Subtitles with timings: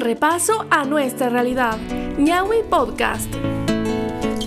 [0.00, 1.76] Repaso a nuestra realidad.
[2.16, 3.30] Ñawi Podcast.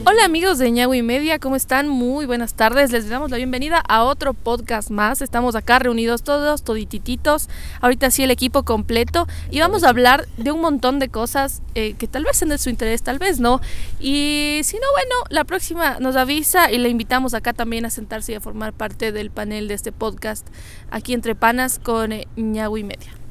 [0.04, 1.88] Hola amigos de Ñawi Media, ¿cómo están?
[1.88, 2.92] Muy buenas tardes.
[2.92, 5.22] Les damos la bienvenida a otro podcast más.
[5.22, 7.50] Estamos acá reunidos todos, toditititos.
[7.82, 9.28] Ahorita sí el equipo completo.
[9.52, 12.58] Y vamos a hablar de un montón de cosas eh, que tal vez sean de
[12.58, 13.62] su interés, tal vez no.
[14.00, 18.32] Y si no, bueno, la próxima nos avisa y le invitamos acá también a sentarse
[18.32, 20.48] y a formar parte del panel de este podcast
[20.90, 23.23] aquí entre panas con eh, Ñawi Media.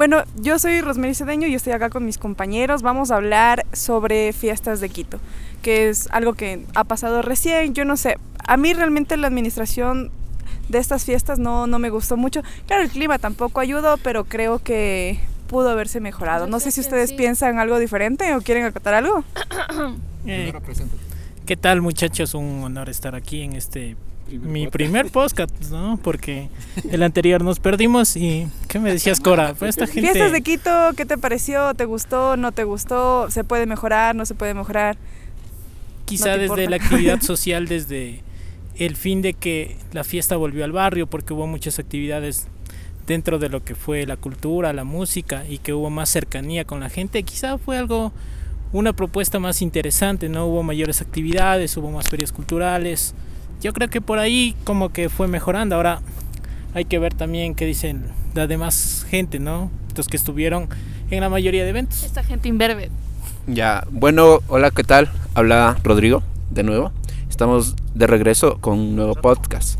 [0.00, 2.80] Bueno, yo soy Rosemary Cedeño y estoy acá con mis compañeros.
[2.80, 5.20] Vamos a hablar sobre fiestas de Quito,
[5.60, 7.74] que es algo que ha pasado recién.
[7.74, 8.16] Yo no sé,
[8.46, 10.10] a mí realmente la administración
[10.70, 12.40] de estas fiestas no, no me gustó mucho.
[12.66, 16.46] Claro, el clima tampoco ayudó, pero creo que pudo haberse mejorado.
[16.46, 19.22] No sé si ustedes piensan algo diferente o quieren acotar algo.
[20.26, 20.52] Eh,
[21.46, 22.34] ¿Qué tal muchachos?
[22.34, 23.96] Un honor estar aquí en este
[24.38, 25.98] mi primer podcast, ¿no?
[26.02, 26.48] Porque
[26.90, 29.54] el anterior nos perdimos y ¿qué me decías, Cora?
[29.54, 30.12] Pues esta gente...
[30.12, 31.74] Fiestas de Quito, ¿qué te pareció?
[31.74, 32.36] ¿Te gustó?
[32.36, 33.30] ¿No te gustó?
[33.30, 34.14] ¿Se puede mejorar?
[34.14, 34.96] ¿No se puede mejorar?
[36.04, 38.22] Quizá desde la actividad social, desde
[38.76, 42.46] el fin de que la fiesta volvió al barrio, porque hubo muchas actividades
[43.06, 46.80] dentro de lo que fue la cultura, la música y que hubo más cercanía con
[46.80, 48.12] la gente, quizá fue algo,
[48.72, 50.46] una propuesta más interesante, ¿no?
[50.46, 53.14] Hubo mayores actividades, hubo más ferias culturales,
[53.60, 55.76] yo creo que por ahí como que fue mejorando.
[55.76, 56.00] Ahora
[56.74, 59.70] hay que ver también qué dicen la demás gente, ¿no?
[59.96, 60.68] Los que estuvieron
[61.10, 62.02] en la mayoría de eventos.
[62.04, 62.90] Esta gente imberbe.
[63.46, 65.10] Ya, bueno, hola, ¿qué tal?
[65.34, 66.92] Habla Rodrigo de nuevo.
[67.28, 69.78] Estamos de regreso con un nuevo podcast.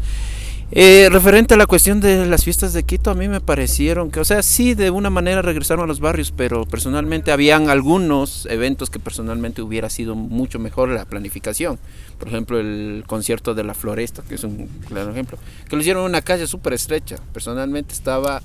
[0.73, 4.21] Eh, referente a la cuestión de las fiestas de Quito, a mí me parecieron que,
[4.21, 8.89] o sea, sí, de una manera regresaron a los barrios, pero personalmente habían algunos eventos
[8.89, 11.81] que personalmente hubiera sido mucho mejor la planificación.
[12.21, 16.05] Por ejemplo, el concierto de la Floresta, que es un claro ejemplo, que lo hicieron
[16.05, 17.17] en una calle súper estrecha.
[17.33, 18.41] Personalmente estaba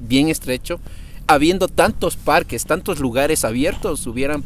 [0.00, 0.80] bien estrecho.
[1.26, 4.42] Habiendo tantos parques, tantos lugares abiertos, hubieran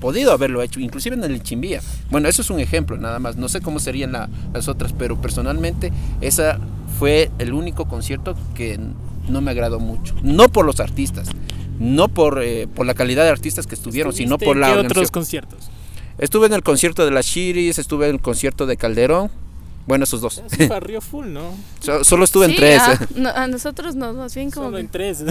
[0.00, 1.80] podido haberlo hecho, inclusive en el Chimbía.
[2.10, 3.36] Bueno, eso es un ejemplo nada más.
[3.36, 6.58] No sé cómo serían las otras, pero personalmente esa
[6.98, 8.78] fue el único concierto que
[9.28, 10.14] no me agradó mucho.
[10.22, 11.28] No por los artistas,
[11.78, 14.72] no por, eh, por la calidad de artistas que estuvieron, sino por la...
[14.72, 15.70] ¿Qué otros conciertos?
[16.18, 19.30] Estuve en el concierto de las Chiris, estuve en el concierto de Calderón.
[19.86, 20.42] Bueno, esos dos.
[20.68, 21.54] barrio full, ¿no?
[22.02, 22.82] solo estuve en tres.
[22.82, 22.98] Ah,
[23.42, 24.66] a nosotros no, más bien como...
[24.66, 25.22] Solo en tres.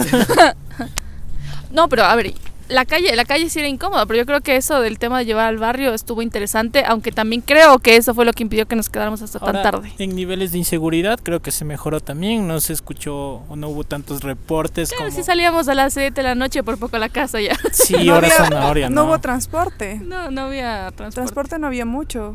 [1.72, 2.32] no, pero a ver,
[2.68, 5.24] la calle, la calle sí era incómoda, pero yo creo que eso del tema de
[5.24, 8.76] llevar al barrio estuvo interesante, aunque también creo que eso fue lo que impidió que
[8.76, 9.92] nos quedáramos hasta tan tarde.
[9.98, 13.84] En niveles de inseguridad creo que se mejoró también, no se escuchó o no hubo
[13.84, 14.92] tantos reportes.
[14.92, 17.56] Claro, si salíamos a las 7 de la noche por poco a la casa ya.
[17.72, 19.02] Sí, no hora zanahoria, ¿no?
[19.02, 20.00] No hubo transporte.
[20.02, 21.14] No, no había transporte.
[21.14, 22.34] Transporte no había mucho.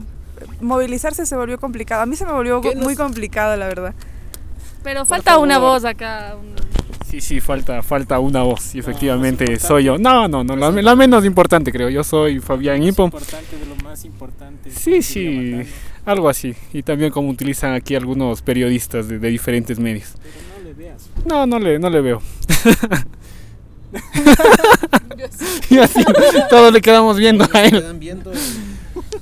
[0.62, 2.02] Movilizarse se volvió complicado.
[2.02, 3.94] A mí se me volvió muy complicado, la verdad.
[4.84, 6.36] Pero falta una voz acá.
[7.12, 9.98] Sí, sí, falta, falta una voz y efectivamente soy yo.
[9.98, 11.90] No, no, no, la, menos importante creo.
[11.90, 13.08] Yo soy Fabián Impom.
[13.08, 14.72] importante de lo más importante.
[14.72, 15.62] Sí, sí,
[16.06, 16.56] algo así.
[16.72, 20.14] Y también como utilizan aquí algunos periodistas de, diferentes medios.
[20.24, 21.10] Pero no le veas.
[21.26, 22.22] No, no le, no le veo.
[26.50, 27.84] todos le quedamos viendo a él.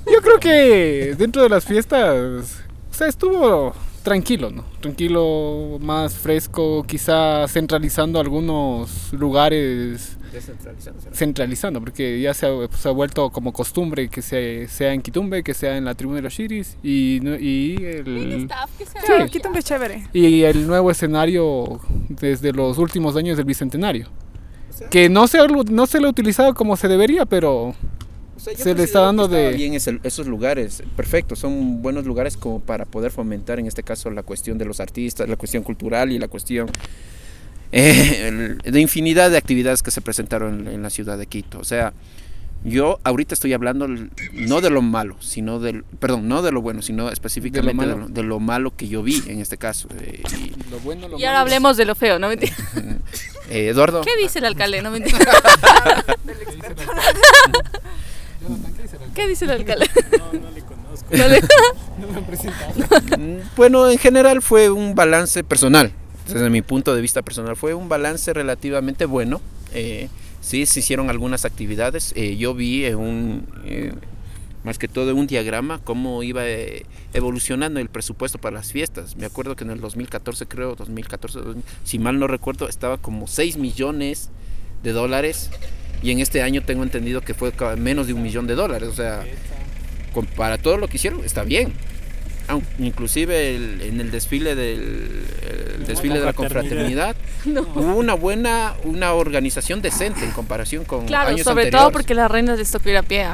[0.05, 2.61] Yo creo que dentro de las fiestas,
[2.91, 4.63] o sea, estuvo tranquilo, ¿no?
[4.81, 10.17] Tranquilo, más fresco, quizá centralizando algunos lugares.
[11.13, 15.85] Centralizando, porque ya se ha, vuelto como costumbre que sea en Quitumbe, que sea en
[15.85, 18.49] la tribuna de los Chiris y, y el...
[19.31, 20.07] Quitumbe chévere.
[20.13, 24.07] Y el nuevo escenario desde los últimos años del Bicentenario.
[24.91, 27.73] que no se, no se lo ha utilizado como se debería, pero
[28.39, 29.53] se le está dando de...
[29.53, 34.23] Bien esos lugares, perfecto, son buenos lugares como para poder fomentar en este caso la
[34.23, 36.69] cuestión de los artistas, la cuestión cultural y la cuestión
[37.71, 41.59] eh, de infinidad de actividades que se presentaron en, la ciudad de Quito.
[41.59, 41.93] O sea,
[42.63, 43.87] yo ahorita estoy hablando
[44.33, 48.39] no de lo malo, sino del, perdón, no de lo bueno, sino específicamente de lo
[48.39, 49.87] malo, que yo vi en este caso.
[49.99, 50.23] Eh,
[51.17, 52.29] y, ahora hablemos de lo feo, ¿no?
[53.51, 54.01] Eh, Eduardo.
[54.01, 54.79] ¿Qué dice el alcalde?
[54.83, 54.91] No
[59.13, 59.87] ¿Qué dice el alcalde?
[60.17, 61.07] No, no le conozco.
[61.11, 63.17] No, me han presentado.
[63.17, 65.91] Mm, bueno, en general fue un balance personal.
[66.27, 69.41] Desde mi punto de vista personal, fue un balance relativamente bueno.
[69.73, 70.09] Eh,
[70.41, 72.13] sí, se hicieron algunas actividades.
[72.15, 73.93] Eh, yo vi un, eh,
[74.63, 79.15] más que todo un diagrama, cómo iba eh, evolucionando el presupuesto para las fiestas.
[79.15, 81.39] Me acuerdo que en el 2014, creo, 2014,
[81.83, 84.29] si mal no recuerdo, estaba como 6 millones
[84.83, 85.49] de dólares
[86.01, 88.89] y en este año tengo entendido que fue menos de un millón de dólares.
[88.89, 89.23] O sea,
[90.35, 91.73] para todo lo que hicieron, está bien.
[92.79, 95.25] Inclusive en el desfile del
[95.85, 97.15] desfile de la confraternidad
[97.45, 102.29] hubo una buena una organización decente en comparación con claro años sobre todo porque las
[102.29, 103.27] reinas les tocó ir a pie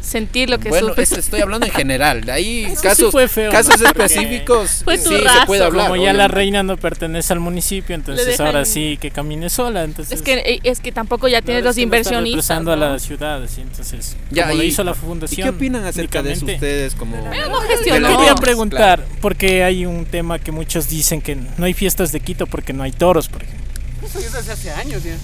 [0.00, 3.14] sentir lo que bueno estoy hablando en general de ahí casos
[3.50, 8.38] casos específicos sí se puede hablar como ya la reina no pertenece al municipio entonces
[8.40, 11.78] ahora sí que camine sola entonces es que eh, es que tampoco ya tiene los
[11.78, 15.84] inversionistas no a la ciudad entonces ya como lo hizo la fundación ¿y qué opinan
[15.84, 21.20] acerca de eso ustedes como no quería preguntar porque hay un tema que muchos dicen
[21.20, 23.64] que no hay fiestas de Quito porque no hay toros por ejemplo.
[24.04, 25.16] Eso ya desde hace años ya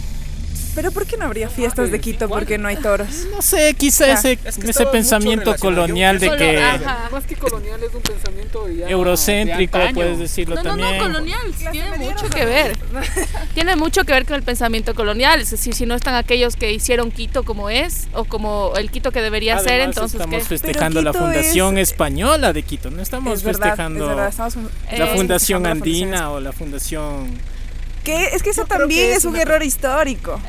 [0.75, 3.27] pero ¿por qué no habría fiestas de Quito porque no hay toros?
[3.33, 6.61] No sé, quizá ese, ese pensamiento colonial de que...
[7.11, 10.99] Más que colonial es un pensamiento eurocéntrico, puedes decirlo no, también.
[10.99, 11.41] No, no, colonial,
[11.73, 12.77] tiene mucho que ver.
[13.55, 16.73] tiene mucho que ver con el pensamiento colonial, es decir, si no están aquellos que
[16.73, 20.21] hicieron Quito como es, o como el Quito que debería ser, entonces...
[20.21, 24.31] estamos festejando la Fundación Española de Quito, no estamos festejando la
[24.91, 27.31] eh, Fundación Andina o la Fundación
[28.05, 30.41] que es que eso también es, un error histórico.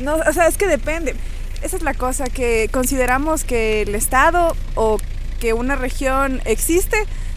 [0.00, 1.14] No, o sea, es que depende.
[1.62, 4.98] Esa es la cosa que consideramos que el Estado o
[5.40, 6.96] que una región existe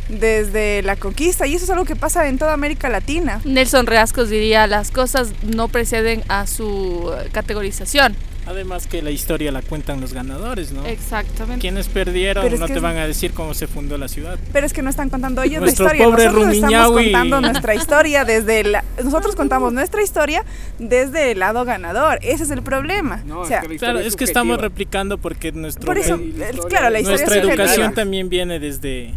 [0.09, 3.41] desde la conquista y eso es algo que pasa en toda América Latina.
[3.45, 8.15] Nelson Reascos diría, las cosas no preceden a su categorización.
[8.49, 10.83] Además que la historia la cuentan los ganadores, ¿no?
[10.83, 11.61] Exactamente.
[11.61, 14.39] Quienes perdieron no te van a decir cómo se fundó la ciudad.
[14.51, 16.07] Pero es que no están contando ellos la historia.
[16.07, 20.43] Nosotros estamos contando nuestra historia desde la, nosotros contamos nuestra historia
[20.79, 22.17] desde el lado ganador.
[22.23, 23.23] Ese es el problema.
[23.31, 26.19] o sea, es claro, es que estamos replicando porque nuestro por eso,
[26.67, 29.13] claro, la nuestra educación también viene desde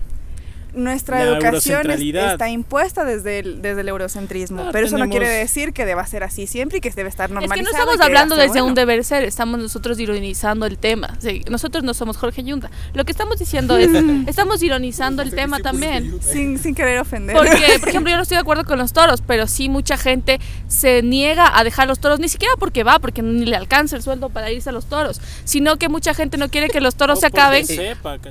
[0.75, 5.85] nuestra educación está impuesta desde el, desde el eurocentrismo, pero eso no quiere decir que
[5.85, 7.61] deba ser así siempre y que debe estar normalizado.
[7.61, 11.19] Es que no estamos hablando desde un deber ser, estamos nosotros ironizando el tema.
[11.51, 12.71] nosotros no somos Jorge Yunda.
[12.95, 13.91] Lo que estamos diciendo es,
[14.27, 16.21] estamos ironizando el tema también.
[16.23, 17.37] Sin, sin querer ofender.
[17.37, 20.41] Porque, por ejemplo, yo no estoy de acuerdo con los toros, pero sí mucha gente
[20.69, 24.03] se niega a dejar los toros, ni siquiera porque va, porque ni le alcanza el
[24.03, 27.21] sueldo para irse a los toros, sino que mucha gente no quiere que los toros
[27.21, 27.67] se acaben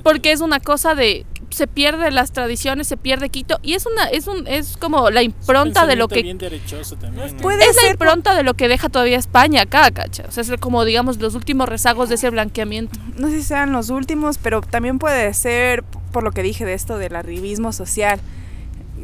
[0.02, 4.06] porque es una cosa de se pierde las tradiciones, se pierde Quito y es una
[4.06, 8.34] es un es como la impronta de lo que bien también, puede es la impronta
[8.34, 10.24] de lo que deja todavía España acá, cacha.
[10.28, 12.98] O sea, es como digamos los últimos rezagos de ese blanqueamiento.
[13.16, 16.74] No sé si sean los últimos, pero también puede ser por lo que dije de
[16.74, 18.20] esto del arribismo social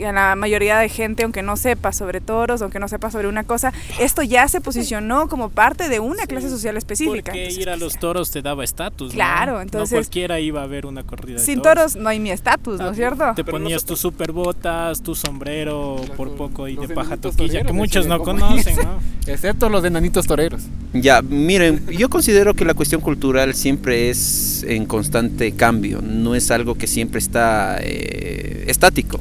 [0.04, 3.44] a la mayoría de gente, aunque no sepa sobre toros, aunque no sepa sobre una
[3.44, 7.32] cosa, esto ya se posicionó como parte de una clase social específica.
[7.32, 9.12] Porque ir a los toros te daba estatus.
[9.12, 9.92] Claro, entonces.
[9.92, 11.38] No cualquiera iba a ver una corrida.
[11.38, 11.96] sin toros.
[11.96, 13.32] no hay mi estatus, ¿no es cierto?
[13.34, 18.06] Te ponías tus super botas, tu sombrero por poco y de paja toquilla, que muchos
[18.06, 18.98] no conocen, ¿no?
[19.26, 20.62] Excepto los enanitos toreros.
[20.94, 26.50] Ya, miren, yo considero que la cuestión cultural siempre es en constante cambio, no es
[26.50, 29.20] algo que siempre está eh, estático.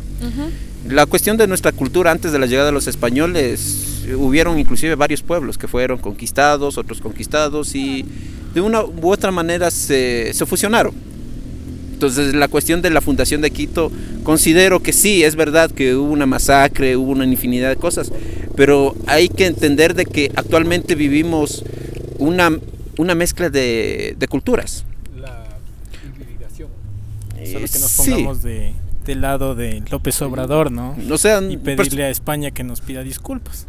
[0.85, 5.21] La cuestión de nuestra cultura antes de la llegada de los españoles, hubieron inclusive varios
[5.21, 8.05] pueblos que fueron conquistados, otros conquistados y
[8.53, 10.93] de una u otra manera se, se fusionaron.
[11.91, 13.91] Entonces la cuestión de la fundación de Quito,
[14.23, 18.11] considero que sí, es verdad que hubo una masacre, hubo una infinidad de cosas,
[18.55, 21.63] pero hay que entender de que actualmente vivimos
[22.19, 22.57] una,
[22.97, 24.85] una mezcla de, de culturas.
[25.19, 25.43] La
[26.05, 26.69] hibridación.
[27.51, 28.73] Solo que nos pongamos de
[29.07, 30.95] del lado de López Obrador, ¿no?
[31.09, 33.65] O sea, y pedirle a España que nos pida disculpas.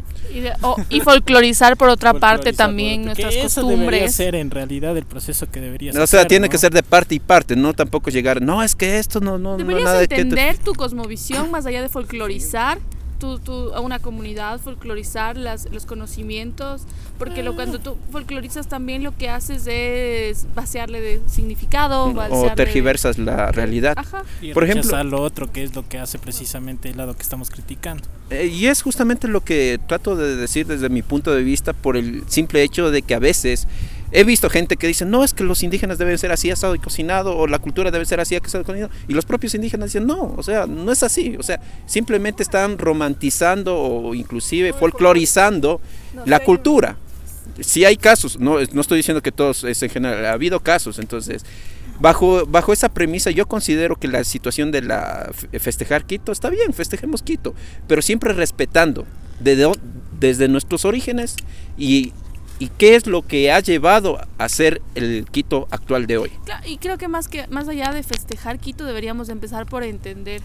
[0.89, 3.79] Y, folclorizar por otra parte también nuestras eso costumbres.
[3.79, 6.01] debería ser en realidad el proceso que debería ser.
[6.01, 8.99] O sea, tiene que ser de parte y parte, no tampoco llegar, no, es que
[8.99, 12.77] esto no no Deberías nada entender tu cosmovisión más allá de folclorizar
[13.19, 16.83] tú, a una comunidad, folclorizar las, los conocimientos,
[17.17, 22.05] porque lo, cuando tú folclorizas también lo que haces es vaciarle de significado.
[22.05, 23.97] O tergiversas la realidad.
[24.41, 27.49] Y Por ejemplo, lo otro, que es lo que hace precisamente el lado que estamos
[27.49, 28.03] criticando.
[28.29, 31.97] Eh, y es justamente lo que trato de decir desde mi punto de vista por
[31.97, 33.67] el simple hecho de que a veces
[34.11, 36.79] He visto gente que dice, no, es que los indígenas deben ser así asado y
[36.79, 38.91] cocinado, o la cultura debe ser así asado y cocinado.
[39.07, 41.35] Y los propios indígenas dicen, no, o sea, no es así.
[41.37, 45.79] O sea, simplemente están romantizando o inclusive folclorizando
[46.25, 46.97] la cultura.
[47.59, 50.97] Si hay casos, no, no estoy diciendo que todos es en general, ha habido casos,
[50.97, 51.43] entonces,
[51.99, 56.73] bajo, bajo esa premisa yo considero que la situación de la festejar Quito está bien,
[56.73, 57.53] festejemos Quito,
[57.87, 59.05] pero siempre respetando
[59.39, 61.35] desde nuestros orígenes
[61.77, 62.13] y
[62.59, 66.31] y qué es lo que ha llevado a ser el Quito actual de hoy.
[66.65, 70.41] Y creo que más que más allá de festejar Quito deberíamos empezar por entender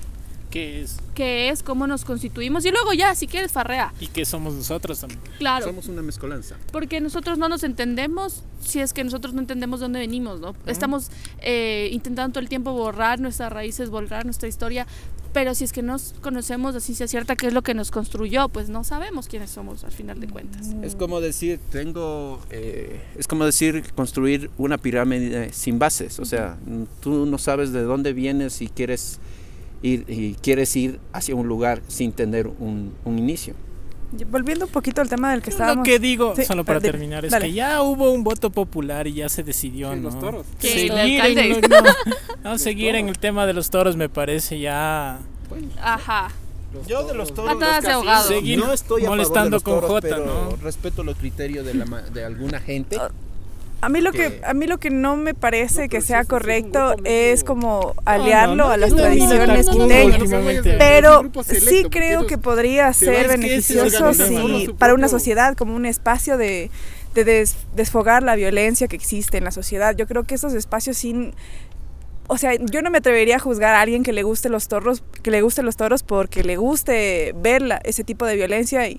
[0.54, 0.98] ¿Qué es?
[1.16, 1.64] ¿Qué es?
[1.64, 2.64] ¿Cómo nos constituimos?
[2.64, 3.92] Y luego ya, si quieres, farrea.
[3.98, 5.20] ¿Y qué somos nosotros también?
[5.38, 5.66] Claro.
[5.66, 6.54] Somos una mezcolanza.
[6.70, 10.54] Porque nosotros no nos entendemos si es que nosotros no entendemos de dónde venimos, ¿no?
[10.66, 14.86] Estamos eh, intentando todo el tiempo borrar nuestras raíces, borrar nuestra historia,
[15.32, 18.48] pero si es que nos conocemos así ciencia cierta qué es lo que nos construyó,
[18.48, 20.68] pues no sabemos quiénes somos al final de cuentas.
[20.84, 26.56] Es como decir, tengo, eh, es como decir construir una pirámide sin bases, o sea,
[27.00, 29.18] tú no sabes de dónde vienes y quieres
[29.84, 33.54] ir, y quieres ir hacia un lugar sin tener un, un inicio.
[34.30, 35.78] Volviendo un poquito al tema del que Yo estábamos.
[35.78, 37.46] Lo que digo, Sí, solo para dale, terminar, es dale.
[37.46, 40.02] que ya hubo un voto popular y ya se decidió, Sí, ¿no?
[40.10, 40.46] los toros.
[40.60, 45.18] Seguir en, no, no, seguir en el tema de los toros me parece ya...
[45.80, 46.30] Ajá.
[46.88, 48.28] Yo de los toros de ahogado.
[48.28, 50.56] Seguir no estoy a favor molestando de los con toros, Jota, pero ¿no?
[50.62, 52.98] respeto los criterios de, la de alguna gente.
[53.84, 56.20] A mí lo que, que- a mí lo que no me parece No, que sea
[56.20, 60.20] es correcto es como aliarlo no, a las tradiciones quiteñas.
[60.78, 64.12] Pero sí creo que podría se ser beneficioso
[64.78, 66.70] para una sociedad como un espacio de,
[67.14, 69.94] de des- desfogar la violencia que existe en la sociedad.
[69.96, 71.34] Yo creo que esos espacios sin
[72.26, 75.02] o sea, yo no me atrevería a juzgar a alguien que le guste los toros,
[75.22, 78.98] que le guste los toros porque le guste ver la- ese tipo de violencia y,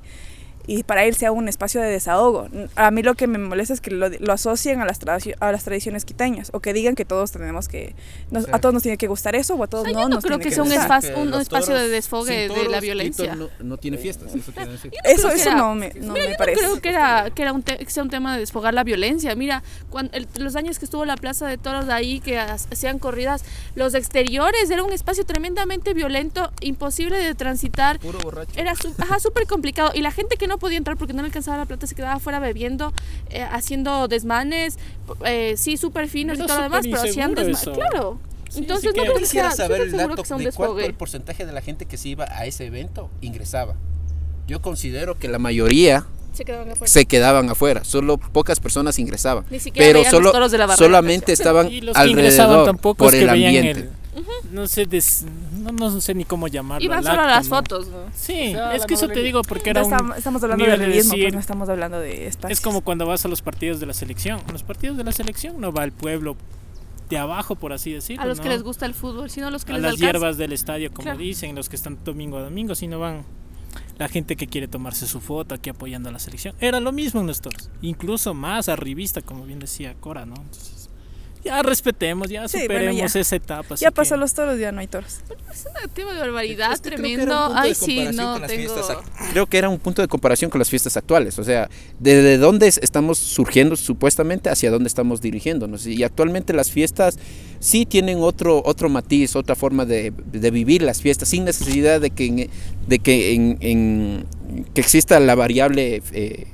[0.67, 2.47] y para él sea un espacio de desahogo.
[2.75, 4.99] A mí lo que me molesta es que lo, lo asocien a las,
[5.39, 7.95] a las tradiciones quiteñas o que digan que todos tenemos que,
[8.31, 10.09] nos- a todos nos tiene que gustar eso o a todos O sea, no yo
[10.09, 11.03] no nos creo tiene que sea un gustar.
[11.03, 13.35] espa- un espacio toros- de desfogue de la violencia.
[13.35, 14.91] No, no tiene fiestas, eso quiere decir.
[14.91, 16.61] Yo no Eso, creo que eso era- no me, no Mira, me yo parece.
[16.61, 18.83] no creo que, era, que, era un te- que sea un tema de desfogar la
[18.83, 19.35] violencia.
[19.35, 22.99] Mira, cuando el- los años que estuvo la Plaza de Toros ahí, que ha- hacían
[22.99, 23.43] corridas,
[23.75, 27.99] los exteriores era un espacio tremendamente violento, imposible de transitar.
[27.99, 28.51] Puro borracho.
[28.55, 28.73] Era
[29.19, 29.91] súper complicado.
[29.93, 32.13] Y la gente que no podía entrar porque no le alcanzaba la plata se quedaba
[32.15, 32.93] afuera bebiendo,
[33.29, 34.77] eh, haciendo desmanes,
[35.25, 37.61] eh, sí, súper finos y todo lo demás, pero hacían desmanes.
[37.73, 38.19] Claro.
[38.49, 40.51] Sí, Entonces sí no que- que Quisiera sea, saber el dato que sea un de
[40.51, 43.75] cuánto el porcentaje de la gente que se iba a ese evento ingresaba.
[44.47, 46.91] Yo considero que la mayoría Se quedaban afuera.
[46.91, 49.45] se quedaban afuera, solo pocas personas ingresaban.
[49.49, 52.49] Ni siquiera Pero veían los solo toros de la solamente estaban Y los que ingresaban
[52.51, 53.79] alrededor tampoco por es el que veían ambiente.
[53.81, 53.89] el...
[54.51, 55.25] No sé, des-
[55.59, 56.83] no, no sé ni cómo llamarlo.
[56.85, 57.55] Iban solo las ¿no?
[57.57, 57.97] fotos, ¿no?
[58.15, 59.93] Sí, O sea, es que eso te digo porque era un...
[60.15, 62.59] estamos, hablando de nivel de realismo, pues decir- no estamos hablando de espacios.
[62.59, 64.41] Es como cuando vas a los partidos de la selección.
[64.51, 66.37] Los partidos de la selección no va el pueblo
[67.09, 68.23] de abajo, por así decirlo.
[68.23, 70.05] A los que les gusta el fútbol, sino a los que a les las alcanza.
[70.13, 71.19] hierbas del estadio, como Claro.
[71.19, 73.23] dicen, los que están domingo a domingo, sino van
[73.97, 76.55] la gente que quiere tomarse su foto aquí apoyando a la selección.
[76.59, 80.35] Era lo mismo en los toros, incluso más arribista, como bien decía Cora, ¿no?
[80.35, 80.74] Entonces,
[81.45, 83.19] ya respetemos, ya Sí, bueno, superemos ya.
[83.21, 83.75] esa etapa.
[83.75, 85.19] ya pasó que- los toros, ya no hay toros.
[85.53, 87.35] Es un tema de barbaridad Es que creo que era tremendo.
[87.35, 88.73] un punto de Ay, sí, comparación no con las tengo.
[88.73, 88.97] fiestas
[89.31, 92.67] Creo que era un punto de comparación con las fiestas actuales, o sea, desde dónde
[92.67, 95.85] es- estamos surgiendo supuestamente hacia dónde estamos dirigiéndonos.
[95.87, 97.17] Y actualmente las fiestas
[97.59, 102.09] sí tienen otro, otro matiz, otra forma de, de vivir las fiestas, sin necesidad de
[102.09, 102.49] que, en-
[102.87, 104.25] de que, en, en-
[104.73, 106.47] que exista la variable eh,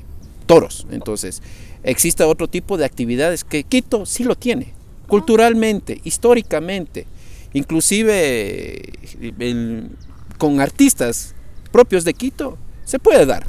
[0.45, 0.85] toros.
[0.91, 1.41] Entonces,
[1.83, 4.73] exista otro tipo de actividades que Quito sí lo tiene,
[5.11, 7.05] culturalmente, históricamente,
[7.51, 8.81] inclusive
[9.19, 9.87] eh,
[10.37, 11.35] con artistas
[11.69, 13.45] propios de Quito, se puede dar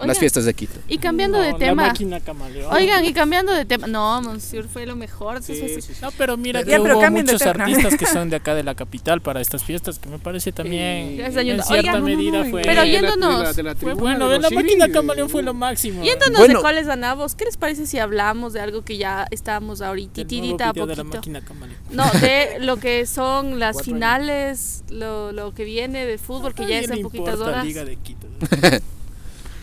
[0.00, 0.78] Oigan, las fiestas de Quito.
[0.88, 1.86] Y cambiando No, de la tema.
[1.88, 2.72] máquina camaleón.
[2.74, 3.86] Oigan, y cambiando de tema.
[3.86, 5.42] No, Monsieur fue lo mejor.
[5.42, 5.92] Sí, sí, sí.
[6.02, 8.74] No, pero mira Ya, que pero hubo muchos artistas que son de acá de la
[8.74, 12.74] capital para estas fiestas, que me parece también Gracias, en cierta Oigan, medida fue, Pero
[12.74, 14.28] la- yéndonos, de la- de la fue bueno.
[14.28, 16.02] de La máquina camaleón fue lo máximo.
[16.02, 16.54] Yéndonos Bueno.
[16.54, 20.56] de cuáles ganamos, ¿qué les parece si hablamos de algo que ya estábamos ahorita nuevo
[20.62, 21.16] a video de la poquito?
[21.18, 21.78] máquina camaleón.
[21.90, 26.78] No, de lo que son las finales, lo, lo que viene de fútbol, que ya
[26.78, 27.64] es en poquitas horas.
[27.64, 28.26] Liga de Quito.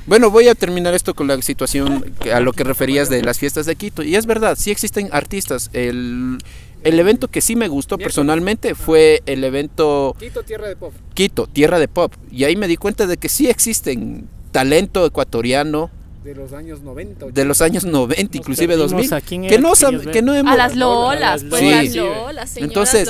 [0.08, 3.40] Bueno, voy a terminar esto con la situación que- a lo que referías de las
[3.40, 4.04] fiestas de Quito.
[4.04, 5.70] Y es verdad, sí existen artistas.
[5.74, 6.38] El,
[6.84, 10.94] el evento que sí me gustó personalmente fue el evento Quito, tierra de pop.
[11.14, 12.14] Quito, Tierra de Pop.
[12.32, 15.92] Y ahí me di cuenta de que sí existen talento ecuatoriano
[16.24, 17.26] De los años 90.
[17.28, 19.74] de los años 90, inclusive perdimos 2000, a quién que no,
[20.12, 20.54] que no hemos...
[20.54, 21.70] A las lolas, pues Sí.
[21.70, 23.10] las lolas, señoras Entonces.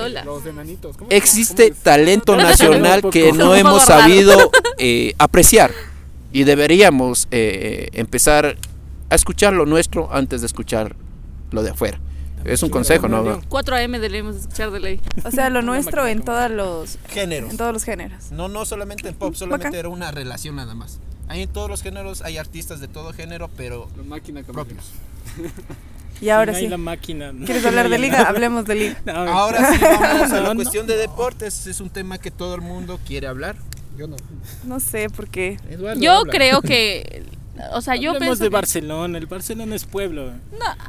[1.11, 5.71] Existe talento nacional que no hemos sabido eh, apreciar
[6.37, 8.57] y deberíamos eh, empezar
[9.09, 10.95] a escuchar lo nuestro antes de escuchar
[11.49, 11.99] lo de afuera.
[12.45, 13.41] Es un consejo, ¿no?
[13.49, 15.01] 4 AM debemos escuchar de ley.
[15.25, 17.49] O sea, lo nuestro en todos los Géneros.
[17.49, 18.31] en todos los géneros.
[18.31, 19.79] No, no solamente en pop, solamente Bacán.
[19.79, 20.99] era una relación nada más.
[21.27, 24.91] Hay en todos los géneros, hay artistas de todo género, pero La máquina propios.
[26.21, 26.67] Y ahora sí.
[26.67, 27.31] la máquina.
[27.31, 27.45] ¿no?
[27.45, 28.21] ¿Quieres hablar de liga?
[28.27, 28.97] Hablemos de liga.
[29.05, 30.55] No, Ahora sí, vamos a la no.
[30.55, 31.67] cuestión de deportes.
[31.67, 33.55] Es un tema que todo el mundo quiere hablar.
[33.97, 34.15] Yo no.
[34.63, 35.57] No sé por qué.
[35.69, 36.31] Eduardo, Yo habla.
[36.31, 37.23] creo que.
[37.73, 38.43] O sea, yo Hablemos pienso.
[38.43, 39.17] de que- Barcelona.
[39.17, 40.31] El Barcelona es pueblo.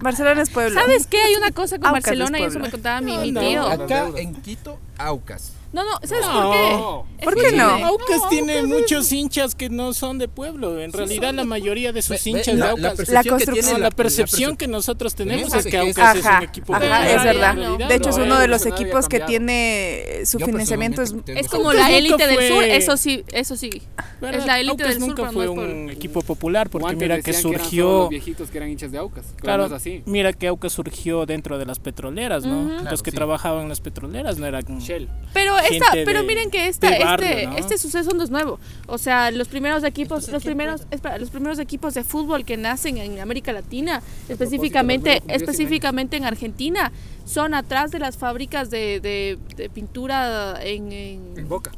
[0.02, 0.78] Barcelona es pueblo.
[0.78, 1.16] ¿Sabes qué?
[1.16, 3.40] Hay una cosa con Barcelona y eso me contaba mi, No, mi no.
[3.40, 3.66] tío.
[3.66, 5.52] Acá en Quito Aucas.
[5.70, 7.24] No, no, ¿sabes por qué?
[7.24, 7.64] ¿Por qué no?
[7.64, 10.80] Aucas tiene muchos hinchas que no son de pueblo.
[10.80, 13.08] En realidad, la mayoría de sus hinchas de Aucas.
[13.08, 13.80] La, construcción.
[13.82, 17.54] La, percepción que nosotros tenemos es que Aucas es un equipo Ajá, es verdad.
[17.76, 21.02] De hecho, es uno de los equipos que tiene su financiamiento.
[21.02, 23.82] Es, es como la élite del sur, eso sí, eso sí.
[24.22, 25.08] Es la élite del sur.
[25.08, 28.00] nunca fue un equipo popular, porque mira que surgió.
[28.00, 29.26] los viejitos que eran hinchas de Aucas.
[29.36, 29.68] Claro,
[30.06, 32.82] mira que Aucas surgió dentro de las petroleras, ¿no?
[32.90, 34.64] Los que trabajaban en las petroleras no eran.
[34.88, 35.08] Shell.
[35.34, 38.58] Pero esta, pero miren que esta, este, este suceso no es nuevo.
[38.86, 42.96] O sea, los primeros equipos, los primeros, espera, los primeros equipos de fútbol que nacen
[42.96, 46.92] en América Latina, específicamente, específicamente en Argentina,
[47.26, 51.72] son atrás de las fábricas de, de, pintura en, en, Boca.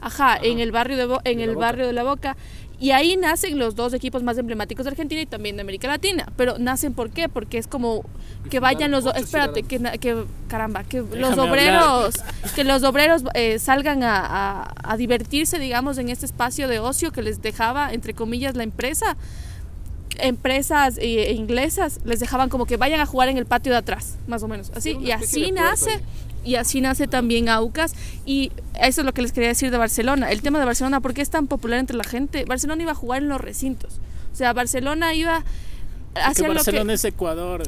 [0.00, 2.36] Ajá, en el barrio de en el barrio de la Boca
[2.78, 6.30] y ahí nacen los dos equipos más emblemáticos de Argentina y también de América Latina.
[6.36, 7.28] Pero nacen ¿por qué?
[7.28, 8.04] Porque es como
[8.50, 12.16] que vayan los espérate, que, que caramba, que los obreros,
[12.54, 17.22] que los obreros eh, salgan a, a, divertirse, digamos, en este espacio de ocio que
[17.22, 19.16] les dejaba, entre comillas, la empresa.
[20.18, 24.16] Empresas eh, inglesas les dejaban como que vayan a jugar en el patio de atrás,
[24.26, 24.70] más o menos.
[24.74, 26.00] Así, y así nace
[26.46, 27.92] y así nace también Aucas
[28.24, 30.30] y eso es lo que les quería decir de Barcelona.
[30.30, 32.44] El tema de Barcelona, ¿por qué es tan popular entre la gente?
[32.44, 34.00] Barcelona iba a jugar en los recintos.
[34.32, 35.44] O sea, Barcelona iba
[36.14, 37.62] hacia Barcelona es Ecuador.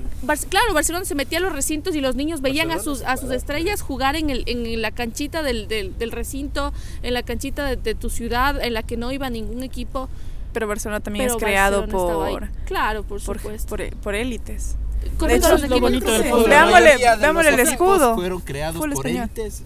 [0.49, 3.31] claro, Barcelona se metía a los recintos y los niños veían a sus, a sus
[3.31, 8.11] estrellas jugar en, el, en la canchita del, del, recinto, en la canchita de, tu
[8.11, 10.09] ciudad, en la que no iba ningún equipo.
[10.53, 12.49] Pero Barcelona también es creado por...
[12.65, 13.69] Claro, por supuesto.
[13.69, 14.77] Por, por élites.
[15.21, 16.49] De hecho, es lo bonito del fútbol.
[16.49, 18.15] Veámosle, el escudo.
[18.15, 19.63] Fueron creados por élites.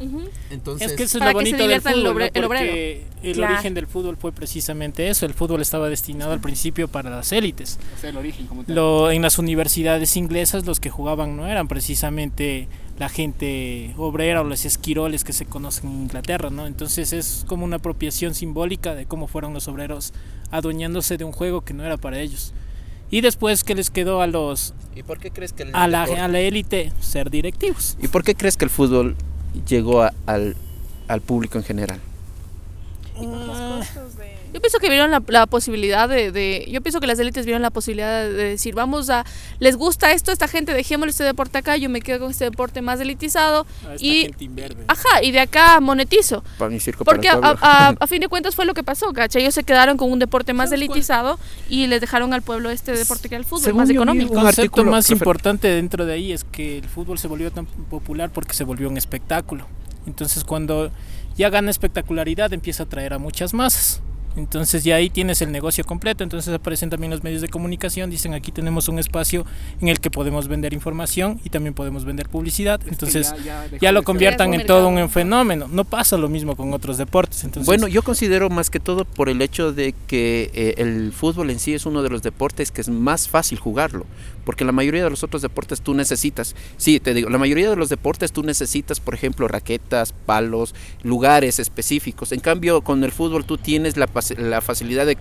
[0.51, 4.17] Entonces, es que eso es lo bonito del fútbol, el, porque el origen del fútbol
[4.17, 5.27] fue precisamente eso.
[5.27, 7.79] El fútbol estaba destinado al principio para las élites.
[7.97, 11.47] O sea, el origen, como te lo, en las universidades inglesas los que jugaban no
[11.47, 12.69] eran precisamente
[12.99, 16.67] la gente obrera o los esquiroles que se conocen en Inglaterra, ¿no?
[16.67, 20.13] Entonces es como una apropiación simbólica de cómo fueron los obreros
[20.51, 22.53] adueñándose de un juego que no era para ellos.
[23.13, 26.29] Y después que les quedó a los ¿Y por qué crees que a la a
[26.29, 27.97] la élite ser directivos?
[28.01, 29.17] ¿Y por qué crees que el fútbol
[29.69, 30.57] llegó al,
[31.09, 32.01] al público en general?
[33.15, 33.83] Uh,
[34.53, 38.25] yo pienso que vieron la, posibilidad de, Yo pienso que las élites vieron la posibilidad
[38.25, 39.25] de, decir, vamos a...
[39.61, 42.83] Les gusta esto, esta gente, dejémosle este deporte acá, yo me quedo con este deporte
[42.83, 43.67] más elitizado.
[43.99, 44.31] y...
[44.89, 46.45] Ajá, y de acá monetizo.
[47.05, 49.39] Porque a, fin de cuentas fue lo que pasó, ¿cacha?
[49.39, 53.29] Ellos se quedaron con un deporte más elitizado y les dejaron al pueblo este deporte
[53.29, 54.35] que era el fútbol, más económico.
[54.35, 58.31] El concepto más importante dentro de ahí es que el fútbol se volvió tan popular
[58.31, 59.67] porque se volvió un espectáculo.
[60.07, 60.91] Entonces cuando
[61.37, 64.03] ya gana espectacularidad empieza a atraer a muchas masas.
[64.37, 68.35] Entonces ya ahí tienes el negocio completo, entonces aparecen también los medios de comunicación, dicen
[68.35, 69.45] aquí tenemos un espacio
[69.81, 73.35] en el que podemos vender información y también podemos vender publicidad, entonces
[73.81, 77.45] ya, lo conviertan en todo un fenómeno, no pasa lo mismo con otros deportes.
[77.45, 81.51] Entonces, bueno, yo considero más que todo por el hecho de que eh, el fútbol
[81.51, 84.07] en sí es uno de los deportes que es más fácil jugarlo,
[84.45, 87.77] porque la mayoría de los otros deportes tú necesitas, sí, te digo, la mayoría de
[87.77, 92.33] los deportes tú necesitas, por ejemplo, raquetas, palos, lugares específicos.
[92.33, 95.17] En cambio, con el fútbol tú tienes la, la facilidad de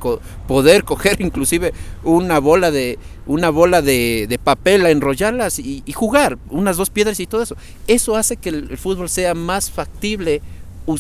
[0.48, 6.78] poder coger inclusive una bola de una bola de, papel, a enrollarlas y, jugar, unas
[6.78, 7.56] dos piedras y todo eso.
[7.88, 10.42] Eso hace que el, fútbol sea más factible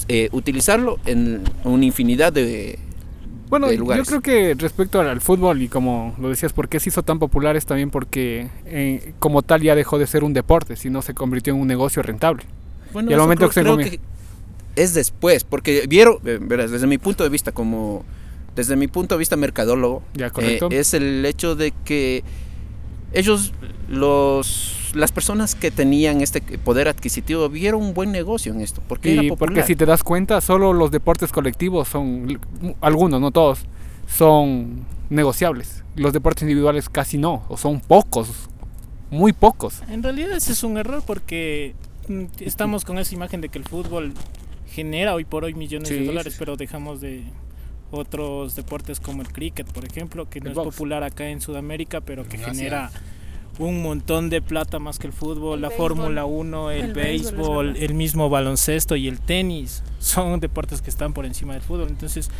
[0.07, 2.79] eh, utilizarlo en una infinidad de,
[3.51, 7.03] bueno, yo creo que respecto al, fútbol y como lo decías, ¿por qué se hizo
[7.03, 7.57] tan popular?
[7.57, 11.53] Es también porque eh, como tal ya dejó de ser un deporte, sino se convirtió
[11.53, 12.45] en un negocio rentable.
[12.93, 13.99] Bueno, y al momento que, se
[14.75, 18.05] es después, porque vieron, eh, verás, desde mi punto de vista como,
[18.55, 22.23] desde mi punto de vista mercadólogo, eh, es el hecho de que
[23.13, 23.53] ellos
[23.89, 28.81] los las personas que tenían este poder adquisitivo vieron un buen negocio en esto.
[28.87, 32.39] Porque, y porque si te das cuenta, solo los deportes colectivos son,
[32.81, 33.65] algunos, no todos,
[34.07, 35.83] son negociables.
[35.95, 38.49] Los deportes individuales casi no, o son pocos,
[39.09, 39.81] muy pocos.
[39.89, 41.75] En realidad ese es un error porque
[42.07, 44.13] mm, estamos con esa imagen de que el fútbol
[44.71, 47.23] genera hoy por hoy millones de dólares, pero dejamos de
[47.91, 52.27] otros deportes como el cricket, por ejemplo, que no es popular acá en Sudamérica, pero
[52.27, 52.89] que genera
[53.59, 58.29] un montón de plata más que el fútbol, la Fórmula 1, el, béisbol, el mismo
[58.29, 59.83] baloncesto y el tenis.
[59.99, 61.89] Son deportes que están por encima del fútbol.
[61.89, 62.31] Entonces,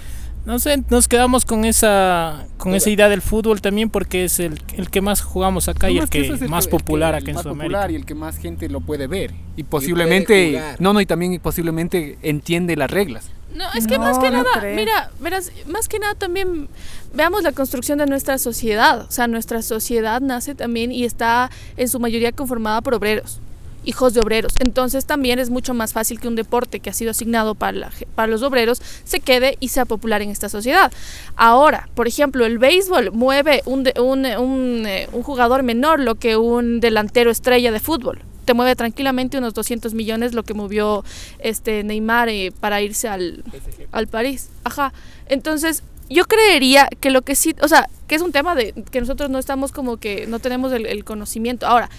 [0.45, 4.59] no sé, nos quedamos con esa con esa idea del fútbol también porque es el,
[4.75, 7.91] el que más jugamos acá y el que, más popular acá en Sudamérica.
[7.91, 9.33] y el que más gente lo puede ver.
[9.55, 13.29] Y posiblemente, no, no, y también posiblemente entiende las reglas.
[13.53, 16.69] No, es que más que nada, mira, verás, más que nada también
[17.13, 19.01] veamos la construcción de nuestra sociedad.
[19.01, 23.41] O sea, nuestra sociedad nace también y está en su mayoría conformada por obreros.
[23.85, 24.53] Hijos de obreros.
[24.59, 28.27] Entonces también es mucho más fácil que un deporte que ha sido asignado para, para
[28.27, 30.91] los obreros se quede y sea popular en esta sociedad.
[31.35, 36.37] Ahora, por ejemplo, el béisbol mueve un, un, un, eh, un jugador menor lo que
[36.37, 41.03] un delantero estrella de fútbol te mueve tranquilamente unos 200 millones lo que movió
[41.39, 43.43] este Neymar eh, para irse al,
[43.91, 44.49] al París.
[44.63, 44.93] Ajá.
[45.27, 48.99] Entonces, yo creería que lo que sí, o sea, que es un tema de que
[48.99, 51.65] nosotros no estamos como que no tenemos el, el conocimiento.
[51.67, 51.89] Ahora,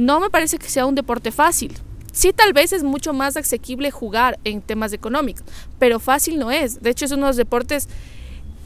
[0.00, 1.76] no me parece que sea un deporte fácil.
[2.12, 5.44] Sí, tal vez es mucho más asequible jugar en temas económicos,
[5.78, 6.82] pero fácil no es.
[6.82, 7.88] De hecho, es uno de los deportes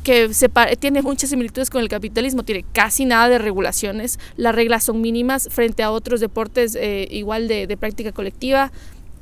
[0.04, 4.84] que se tiene muchas similitudes con el capitalismo, tiene casi nada de regulaciones, las reglas
[4.84, 8.70] son mínimas frente a otros deportes eh, igual de, de práctica colectiva,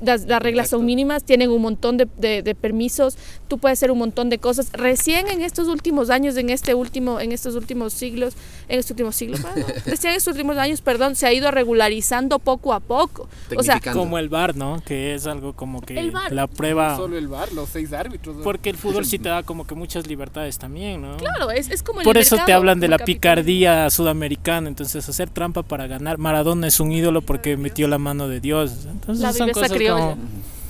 [0.03, 3.17] las, las reglas son mínimas, tienen un montón de, de, de, permisos,
[3.49, 4.71] tú puedes hacer un montón de cosas.
[4.73, 8.35] Recién en estos últimos años, en este último, en estos últimos siglos,
[8.69, 12.39] en estos últimos siglos, bueno, recién en estos últimos años, perdón, se ha ido regularizando
[12.39, 13.29] poco a poco.
[13.57, 14.83] O sea, como el bar, ¿no?
[14.85, 16.91] Que es algo como que la prueba.
[16.91, 18.37] No solo el bar, los seis árbitros.
[18.37, 18.43] ¿no?
[18.43, 21.17] Porque el fútbol sí te da como que muchas libertades también, ¿no?
[21.17, 25.09] Claro, es, es como el Por eso mercado, te hablan de la picardía sudamericana, entonces
[25.09, 26.19] hacer trampa para ganar.
[26.19, 28.87] Maradona es un ídolo porque metió la mano de Dios.
[28.91, 29.73] Entonces La son cosas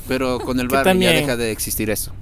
[0.08, 2.12] Pero con el bar también- ya deja de existir eso.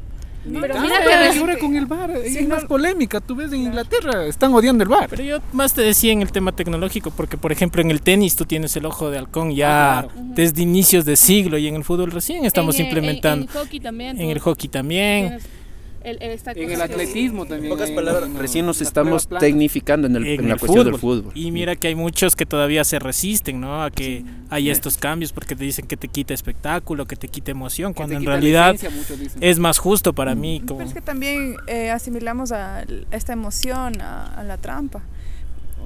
[0.43, 3.21] Pero mira que- ahora con el bar, Sí, hay no- más polémica.
[3.21, 5.07] Tú ves en Inglaterra, están odiando el bar.
[5.11, 8.37] Pero yo más te decía en el tema tecnológico, porque por ejemplo en el tenis
[8.37, 10.19] tú tienes el ojo de halcón ya Ah, claro.
[10.35, 13.45] desde inicios de siglo y en el fútbol recién estamos En, implementando.
[13.45, 14.19] En, en hockey también.
[14.21, 15.29] En el hockey también.
[15.29, 15.43] tienes
[16.03, 17.73] el- el- esta En cosa el que- atletismo En también.
[17.73, 20.93] pocas hay palabras, recién nos estamos tecnificando en, el, en en la el cuestión fútbol.
[20.93, 21.33] del fútbol.
[21.35, 23.83] Y mira que hay muchos que todavía se resisten, ¿no?
[23.83, 27.51] A que haya estos cambios porque te dicen que te quita espectáculo, que te quita
[27.51, 28.77] emoción, Que cuando en realidad
[29.41, 30.61] es más justo para mí.
[30.67, 35.03] Como, Pero es que también eh, asimilamos a esta emoción a, a la trampa.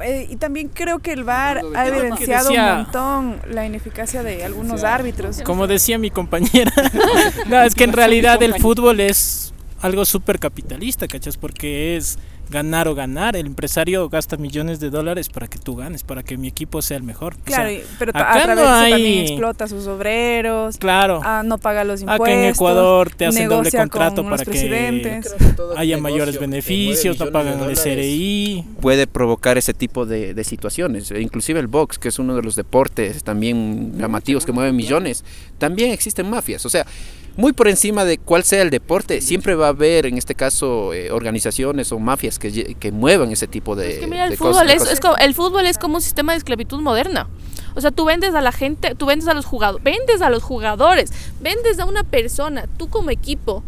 [0.05, 4.45] Eh, y también creo que el VAR ha evidenciado decía- un montón la ineficacia de
[4.45, 5.41] algunos árbitros.
[5.43, 6.73] como decía mi compañera,
[7.49, 9.54] no, es que en realidad el fútbol es
[9.85, 11.37] algo súper capitalista, ¿cachas?
[11.37, 12.19] Porque es
[12.51, 13.37] ganar o ganar.
[13.37, 16.97] El empresario gasta millones de dólares para que tú ganes, para que mi equipo sea
[16.97, 17.35] el mejor.
[17.35, 19.69] O Claro, sea, y- pero acá a través no de eso también hay- explota a
[19.69, 21.21] sus obreros, claro.
[21.23, 22.27] ah, no paga los impuestos.
[22.29, 25.21] Acá en Ecuador te hacen doble contrato con para que
[25.77, 28.65] haya mayores beneficios, no pagan el SRI.
[28.81, 31.11] puede provocar ese tipo de, de situaciones.
[31.11, 35.25] E Inclusive el box, que es uno de los deportes también llamativos que mueven millones,
[35.59, 36.65] también existen mafias.
[36.67, 36.87] O sea,
[37.37, 40.93] muy por encima de cuál sea el deporte, siempre va a haber, en este caso,
[40.95, 44.37] eh, organizaciones o mafias que, que muevan ese tipo de, Es que mira, el de
[44.37, 44.93] fútbol, cosas- es, cosas.
[44.95, 47.29] es como, el fútbol es como un sistema de esclavitud moderna.
[47.77, 50.43] O sea, tú vendes a la gente, tú vendes a los jugadores, vendes a los
[50.45, 53.65] jugadores, vendes a una persona, tú como equipo.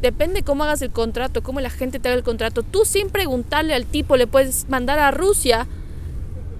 [0.00, 2.62] Depende cómo hagas el contrato, cómo la gente te haga el contrato.
[2.62, 5.66] Tú sin preguntarle al tipo le puedes mandar a Rusia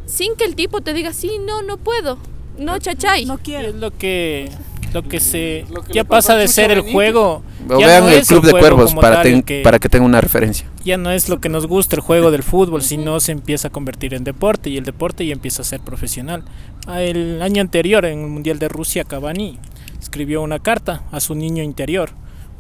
[0.07, 2.18] sin que el tipo te diga, sí, no, no puedo.
[2.59, 3.27] No, chachay.
[3.27, 3.68] No Y quiero.
[3.68, 4.51] es lo que
[4.94, 8.11] lo que se Lo que ya pasa de ser el juego O ya vean no
[8.11, 10.66] el es Club de Cuervos para, ten- que para que tengan una referencia.
[10.85, 13.70] ya no es lo que nos gusta el juego del fútbol sino se empieza a
[13.70, 16.44] convertir en deporte y el deporte ya empieza a ser profesional
[16.87, 19.59] Ah, el año anterior en el mundial de Rusia Cavani
[20.01, 22.11] escribió una carta a su niño interior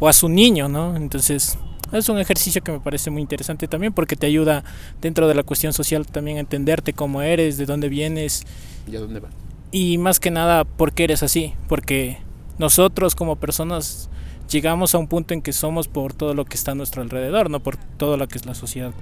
[0.00, 1.56] o a su niño no entonces
[1.90, 4.62] es un ejercicio que me parece muy interesante también porque te ayuda
[5.00, 8.44] dentro de la cuestión social también a entenderte cómo eres de dónde vienes
[8.86, 9.28] ¿Y a dónde va?
[9.70, 12.18] Y más que nada por qué eres así, porque
[12.58, 14.08] nosotros como personas
[14.50, 17.50] llegamos a un punto en que somos por todo lo que está a nuestro alrededor,
[17.50, 18.92] no por todo lo que es la sociedad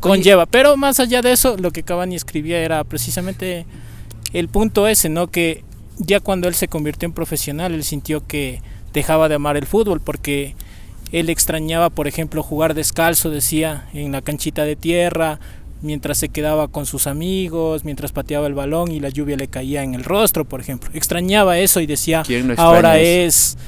[0.00, 0.46] conlleva.
[0.46, 3.66] Pero más allá de eso, lo que Cavani escribía era precisamente
[4.32, 5.28] el punto ese, ¿no?
[5.28, 5.64] Que
[5.98, 10.00] ya cuando él se convirtió en profesional, él sintió que dejaba de amar el fútbol
[10.00, 10.54] porque
[11.12, 15.40] él extrañaba, por ejemplo, jugar descalzo, decía, en la canchita de tierra,
[15.82, 19.82] mientras se quedaba con sus amigos, mientras pateaba el balón y la lluvia le caía
[19.82, 20.90] en el rostro, por ejemplo.
[20.94, 23.56] Extrañaba eso y decía, ¿Quién no extraña ahora eso?
[23.56, 23.58] es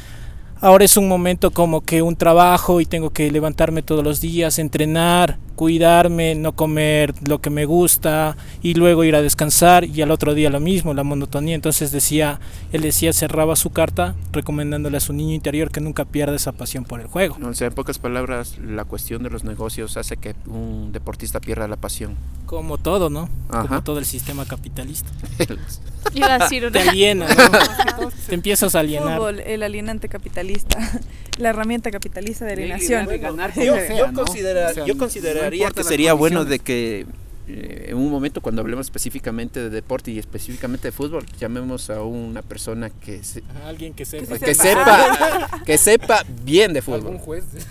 [0.61, 4.59] ahora es un momento como que un trabajo y tengo que levantarme todos los días,
[4.59, 10.11] entrenar, cuidarme, no comer lo que me gusta y luego ir a descansar y al
[10.11, 11.55] otro día lo mismo, la monotonía.
[11.55, 12.41] Entonces decía,
[12.73, 16.85] él decía, cerraba su carta recomendándole a su niño interior que nunca pierda esa pasión
[16.85, 17.37] por el juego.
[17.45, 21.69] O sea, en pocas palabras, la cuestión de los negocios hace que un deportista pierda
[21.69, 22.17] la pasión.
[22.47, 23.29] Como todo, ¿no?
[23.49, 23.85] Como Ajá.
[23.85, 25.11] todo el sistema capitalista.
[26.15, 28.11] Iba a decir Te una- aliena, ¿no?
[28.27, 29.19] Te empiezas a alienar.
[29.19, 30.79] Fútbol, el alienante capitalista,
[31.39, 33.07] la herramienta capitalista de alienación.
[33.57, 34.23] Yo, como yo ¿no?
[34.25, 37.07] considera- O sea, yo consideraría que sería bueno de que
[37.49, 42.03] eh, en un momento cuando hablemos específicamente de deporte y específicamente de fútbol, llamemos a
[42.03, 44.39] una persona que, se- Alguien que sepa.
[44.39, 45.49] Que que sepa.
[45.67, 47.19] que sepa bien de Algún fútbol.
[47.19, 47.45] juez.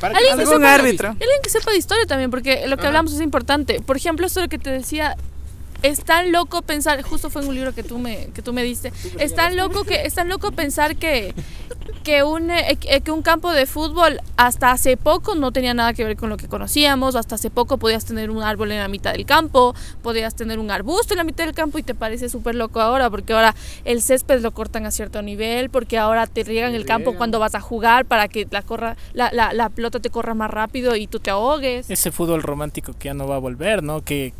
[0.00, 1.08] Alguien que Algún sepa- árbitro.
[1.08, 2.88] Alguien que sepa de historia también, porque lo que Ajá.
[2.88, 3.80] hablamos es importante.
[3.80, 5.16] Por ejemplo, esto de que te decía,
[5.84, 8.62] es tan loco pensar, justo fue en un libro que tú me, que tú me
[8.62, 11.34] diste, es tan loco que, es tan loco pensar que,
[12.02, 15.92] que un, eh, eh, que un campo de fútbol hasta hace poco no tenía nada
[15.92, 18.88] que ver con lo que conocíamos, hasta hace poco podías tener un árbol en la
[18.88, 22.30] mitad del campo, podías tener un arbusto en la mitad del campo y te parece
[22.30, 26.44] súper loco ahora, porque ahora el césped lo cortan a cierto nivel, porque ahora te
[26.44, 30.00] riegan el campo cuando vas a jugar para que la, corra, la, la, la pelota
[30.00, 31.90] te corra más rápido y tú te ahogues.
[31.90, 34.02] Ese fútbol romántico que ya no va a volver, ¿no?
[34.02, 34.32] Que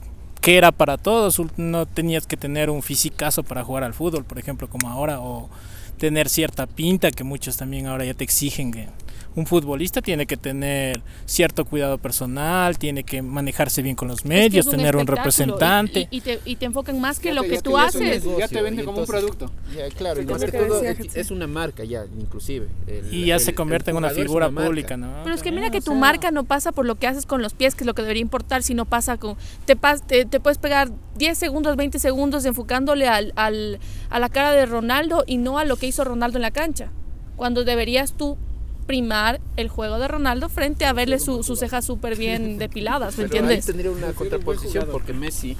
[0.45, 4.39] que era para todos, no tenías que tener un fisicazo para jugar al fútbol, por
[4.39, 5.49] ejemplo, como ahora, o
[5.97, 8.89] tener cierta pinta que muchos también ahora ya te exigen que
[9.37, 14.69] un futbolista tiene que tener cierto cuidado personal, tiene que manejarse bien con los medios,
[14.69, 16.09] tener un representante.
[16.11, 18.25] Y, te, y, te, enfocan más que lo que tú haces.
[18.39, 19.51] ya te vende como un producto.
[19.97, 22.69] claro, y más que todo es una marca ya, inclusive.
[23.11, 25.23] y ya se convierte en una figura pública, ¿no?
[25.25, 27.55] Pero es que mira que tu marca no pasa por lo que haces con los
[27.55, 29.37] pies, que es lo que debería importar, sino pasa con...
[29.67, 33.79] Te, te, te puedes pegar 10 segundos, 20 segundos enfocándole al, al,
[34.11, 36.91] a la cara de Ronaldo y no a lo que hizo Ronaldo en la cancha.
[37.37, 38.39] Cuando deberías tú
[38.87, 43.25] primar el juego de Ronaldo frente a verle su, sus cejas súper bien depiladas, ¿me
[43.25, 43.59] entiendes?
[43.59, 45.57] Ahí tendría una contraposición porque Messi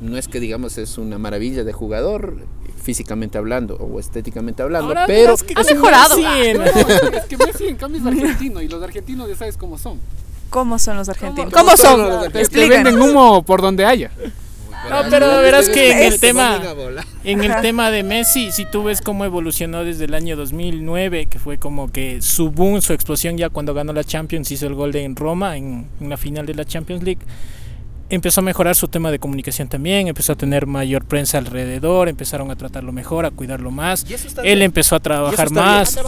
[0.00, 2.36] no es que digamos es una maravilla de jugador
[2.80, 6.16] físicamente hablando o estéticamente hablando, pero es que ha mejorado.
[6.16, 9.98] es que Messi en cambio es argentino y los argentinos ya sabes cómo son.
[10.50, 11.52] ¿Cómo son los argentinos?
[11.52, 12.32] ¿Cómo, son?
[12.32, 14.10] Venden humo por donde haya.
[14.88, 16.60] No, pero verás que en el tema
[17.24, 21.38] en el tema de Messi, si tú ves cómo evolucionó desde el año 2009, que
[21.38, 24.94] fue como que su boom, su explosión ya cuando ganó la Champions, hizo el gol
[24.96, 27.20] en Roma en, en la final de la Champions League
[28.10, 32.50] empezó a mejorar su tema de comunicación también, empezó a tener mayor prensa alrededor, empezaron
[32.50, 34.06] a tratarlo mejor, a cuidarlo más.
[34.42, 35.98] Él empezó a trabajar más.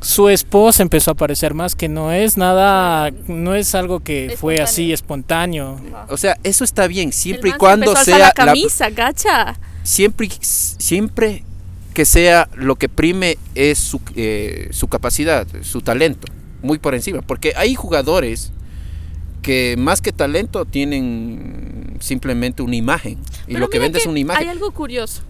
[0.00, 4.60] su, esposa empezó a aparecer más, que no es nada, no es algo que fue
[4.60, 5.80] así espontáneo.
[6.08, 9.58] O sea, eso está bien, siempre y cuando sea la camisa, gacha.
[9.82, 11.44] Siempre, siempre
[11.94, 16.30] que sea lo que prime es su, eh, su capacidad, su talento,
[16.62, 18.52] muy por encima, porque hay jugadores
[19.42, 24.42] que más que talento tienen simplemente una imagen y lo que vende es una imagen.
[24.42, 25.22] Hay algo curioso,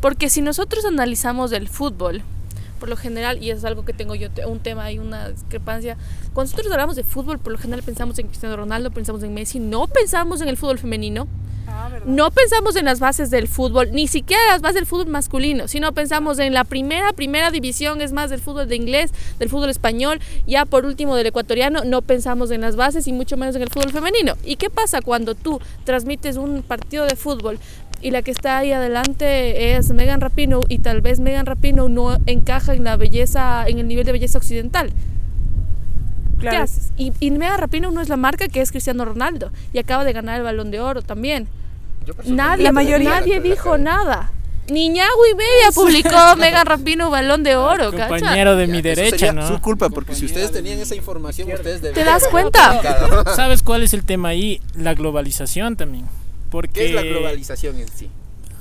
[0.00, 2.22] porque si nosotros analizamos el fútbol,
[2.78, 5.96] por lo general, y es algo que tengo yo, un tema y una discrepancia,
[6.32, 9.60] cuando nosotros hablamos de fútbol, por lo general pensamos en Cristiano Ronaldo, pensamos en Messi,
[9.60, 11.28] no pensamos en el fútbol femenino.
[11.72, 15.68] Ah, no pensamos en las bases del fútbol, ni siquiera las bases del fútbol masculino,
[15.68, 19.70] sino pensamos en la primera, primera división, es más del fútbol de inglés, del fútbol
[19.70, 23.62] español, ya por último del ecuatoriano, no pensamos en las bases y mucho menos en
[23.62, 24.34] el fútbol femenino.
[24.44, 27.58] ¿Y qué pasa cuando tú transmites un partido de fútbol
[28.02, 32.16] y la que está ahí adelante es Megan Rapino y tal vez Megan Rapino no
[32.26, 34.92] encaja en la belleza, en el nivel de belleza occidental?
[36.40, 36.92] ¿Qué haces?
[36.96, 40.12] Y, y Megan Rapino no es la marca que es Cristiano Ronaldo y acaba de
[40.12, 41.48] ganar el balón de oro también.
[42.24, 44.32] Nadie, la mayoría, nadie dijo nada.
[44.68, 49.46] Niña y media publicó Megan Rapino balón de oro, Compañero de mi derecha, ¿no?
[49.46, 52.80] Su culpa, porque si ustedes tenían esa información, ustedes ¿Te das cuenta?
[53.34, 54.60] ¿Sabes cuál es el tema ahí?
[54.74, 56.06] La globalización también.
[56.50, 58.10] Porque ¿Qué es la globalización en sí?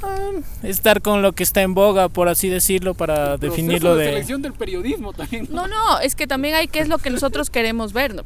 [0.02, 0.32] Ah,
[0.64, 4.06] estar con lo que está en boga, por así decirlo, para definirlo de...
[4.06, 5.48] selección del periodismo también.
[5.52, 8.24] No, no, es que también hay qué es lo que nosotros queremos ver, ¿no?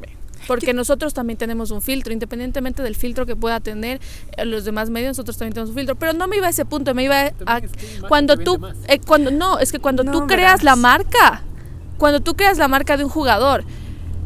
[0.47, 4.01] Porque nosotros también tenemos un filtro, independientemente del filtro que pueda tener
[4.35, 5.95] eh, los demás medios, nosotros también tenemos un filtro.
[5.95, 7.61] Pero no me iba a ese punto, me iba a...
[8.07, 8.59] cuando tú...
[8.87, 11.43] Eh, cuando, no, es que cuando tú creas la marca,
[11.97, 13.63] cuando tú creas la marca de un jugador,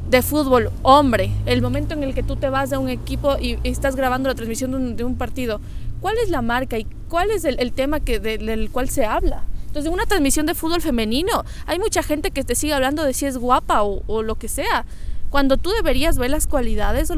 [0.09, 3.59] de fútbol, hombre, el momento en el que tú te vas de un equipo y,
[3.63, 5.59] estás grabando la transmisión de un, partido,
[6.01, 9.43] ¿cuál es la marca y cuál es el, tema que del cual se habla?
[9.67, 13.13] Entonces, en una transmisión de fútbol femenino, hay mucha gente que te sigue hablando de
[13.13, 14.85] si es guapa o, o lo que sea
[15.29, 17.15] cuando tú deberías ver las cualidades o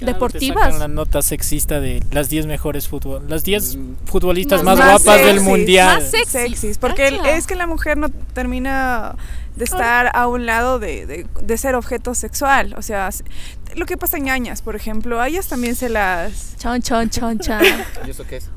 [0.00, 0.78] deportivas.
[0.78, 3.96] la nota sexista de las 10 mejores fútbol, las 10 mm.
[4.06, 5.96] futbolistas más, guapas del mundial.
[5.96, 9.16] Más sexys, porque es que la mujer no termina
[9.56, 12.74] de estar a un lado de, de, de, ser objeto sexual.
[12.76, 13.08] O sea,
[13.76, 16.56] lo que pasa en ñañas, por ejemplo, a ellas también se las...
[16.58, 17.62] Chon, chon, chon, chon.
[18.06, 18.50] ¿Y eso qué es?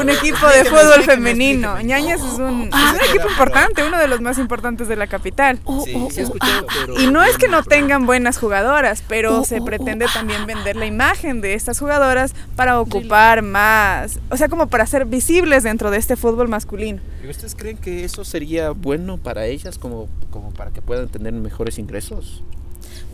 [0.00, 1.80] un equipo de fútbol femenino.
[1.82, 2.70] ñañas es un,
[3.08, 5.58] equipo importante, uno de los más importantes de la capital.
[5.84, 7.00] Sí, sí he escuchado, pero...
[7.00, 11.40] Y no es que no tengan buenas jugadoras, pero se pretende también vender la imagen
[11.40, 16.16] de estas jugadoras para ocupar más, o sea, como para ser visibles dentro de este
[16.16, 17.00] fútbol masculino.
[17.24, 21.32] ¿Y ustedes creen que eso sería bueno para ellas como, como para que puedan tener
[21.32, 22.42] mejores ingresos?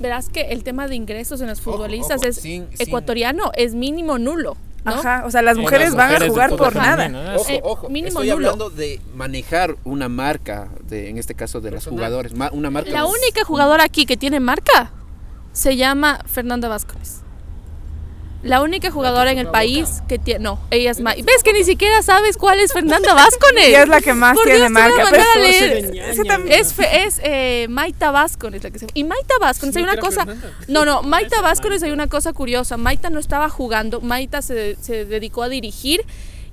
[0.01, 2.45] Verás que el tema de ingresos en los futbolistas es
[2.79, 4.57] ecuatoriano, es mínimo nulo.
[4.85, 4.93] ¿no?
[4.93, 7.37] Ajá, o sea, las mujeres van a jugar por nada.
[7.37, 11.71] Ojo, eh, ojo, mínimo estoy hablando de manejar una marca, de, en este caso de
[11.71, 12.91] los jugadores, una marca.
[12.91, 14.93] La única jugadora aquí que tiene marca
[15.53, 17.23] se llama Fernanda Vázquez.
[18.43, 20.41] La única jugadora en el país que tiene.
[20.41, 21.25] No, ella es Maita.
[21.25, 23.51] ¿Ves que ni siquiera sabes cuál es Fernanda Vázquez?
[23.57, 25.05] Ella es la que más tiene marca.
[25.11, 25.23] Pero
[26.49, 28.87] es es eh, Maita Vázquez la que se.
[28.95, 30.27] Y Maita Vázquez, hay una cosa.
[30.69, 32.77] No, no, Maita Vázquez hay una cosa curiosa.
[32.77, 36.05] Maita no estaba jugando, Maita se, se dedicó a dirigir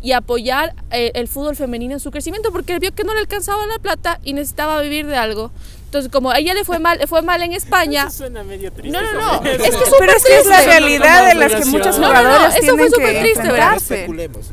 [0.01, 3.19] y apoyar eh, el fútbol femenino en su crecimiento porque él vio que no le
[3.19, 5.51] alcanzaba la plata y necesitaba vivir de algo.
[5.89, 8.03] Entonces, como a ella le fue mal, le fue mal en España.
[8.03, 8.91] Eso suena medio triste.
[8.91, 9.43] No, no, no.
[9.43, 12.55] es que Pero es que es la realidad de las que muchos jugadores no, no,
[12.55, 13.81] eso fue súper triste, ¿verdad?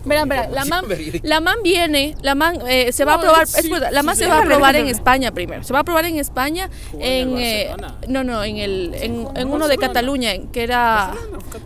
[0.07, 0.85] Verán, verán, la man,
[1.23, 4.39] la man viene, la man eh, se va a probar, es, la man se va
[4.39, 5.63] a probar en España primero.
[5.63, 7.77] Se va a probar en España en, eh,
[8.09, 11.13] no, no, en el en, en uno de Cataluña, que era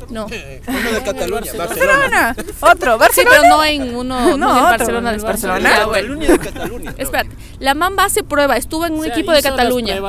[0.09, 0.27] no.
[0.67, 2.37] Uno de Cataluña, Barcelona.
[2.59, 3.37] Otro, Barcelona.
[3.37, 5.71] Sí, pero no en uno, no, en Barcelona, de Barcelona.
[5.71, 6.95] Cataluña de Cataluña.
[6.99, 7.31] Espérate,
[7.61, 10.01] la man va a hacer prueba, estuvo en un equipo de Cataluña Cataluña.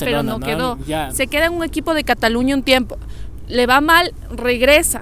[0.00, 0.78] pero no, quedó.
[1.12, 2.98] Se queda en un equipo de Cataluña un tiempo.
[3.48, 5.00] Le va mal, regresa.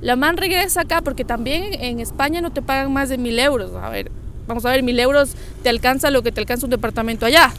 [0.00, 3.72] La man regresa acá porque también en España no te pagan más de mil euros.
[3.74, 4.10] A ver,
[4.46, 7.52] vamos a ver, mil euros te alcanza lo que te alcanza un departamento allá.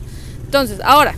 [0.46, 1.16] Entonces, ahora,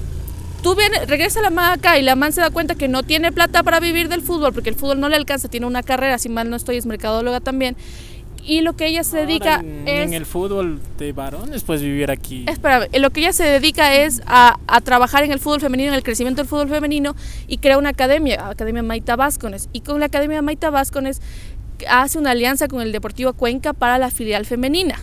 [0.64, 3.32] tú vienes, regresa la man acá y la man se da cuenta que no tiene
[3.32, 6.30] plata para vivir del fútbol porque el fútbol no le alcanza, tiene una carrera, si
[6.30, 7.76] mal no estoy, es mercadóloga también
[8.44, 10.08] y lo que ella se dedica en, es...
[10.08, 12.46] En el fútbol de varones puedes vivir aquí.
[12.48, 15.96] Espera, lo que ella se dedica es a, a, trabajar en el fútbol femenino, en
[15.96, 17.16] el crecimiento del fútbol femenino
[17.48, 19.70] y crea una academia, Academia Maita Vázquez.
[19.74, 21.22] Y con la Academia Maita Vázquez
[21.88, 25.00] hace una alianza con el Deportivo Cuenca para la filial femenina.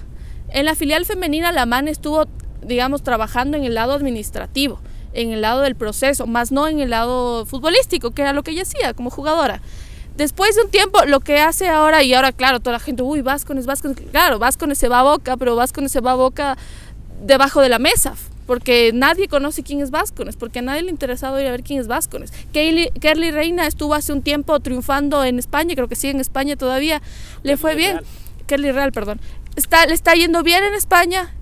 [0.49, 2.27] En la filial femenina la MAN estuvo,
[2.63, 4.81] digamos, trabajando en el lado administrativo,
[5.13, 8.53] en el lado del proceso, más no en el lado futbolístico, que era lo que
[8.53, 9.61] ella hacía como jugadora.
[10.17, 13.21] Después de un tiempo, lo que hace ahora, y ahora, claro, toda la gente, uy,
[13.21, 16.57] Vascones, Vascones, claro, Vascones se va a boca, pero Vascones se va a boca
[17.23, 18.15] debajo de la mesa,
[18.47, 21.63] porque nadie conoce quién es Vascones, porque a nadie le ha interesado ir a ver
[21.63, 22.33] quién es Vascones.
[22.53, 27.03] Kerly Reina estuvo hace un tiempo triunfando en España, creo que sigue en España todavía,
[27.43, 28.01] le fue bien.
[28.47, 29.21] Kerly Real, perdón.
[29.57, 31.35] Está, le está yendo bien en España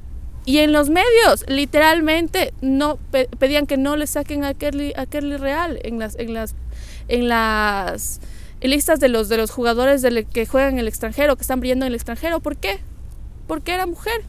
[0.47, 2.99] y en los medios, literalmente, no
[3.39, 6.55] pedían que no le saquen a Kerly, a Kerly Real en las, en las,
[7.09, 8.21] en las
[8.69, 11.85] listas de los, de los jugadores de que juegan en el extranjero, que están brillando
[11.85, 12.41] en el extranjero.
[12.41, 12.81] ¿Por qué?
[13.47, 14.23] Porque era mujer.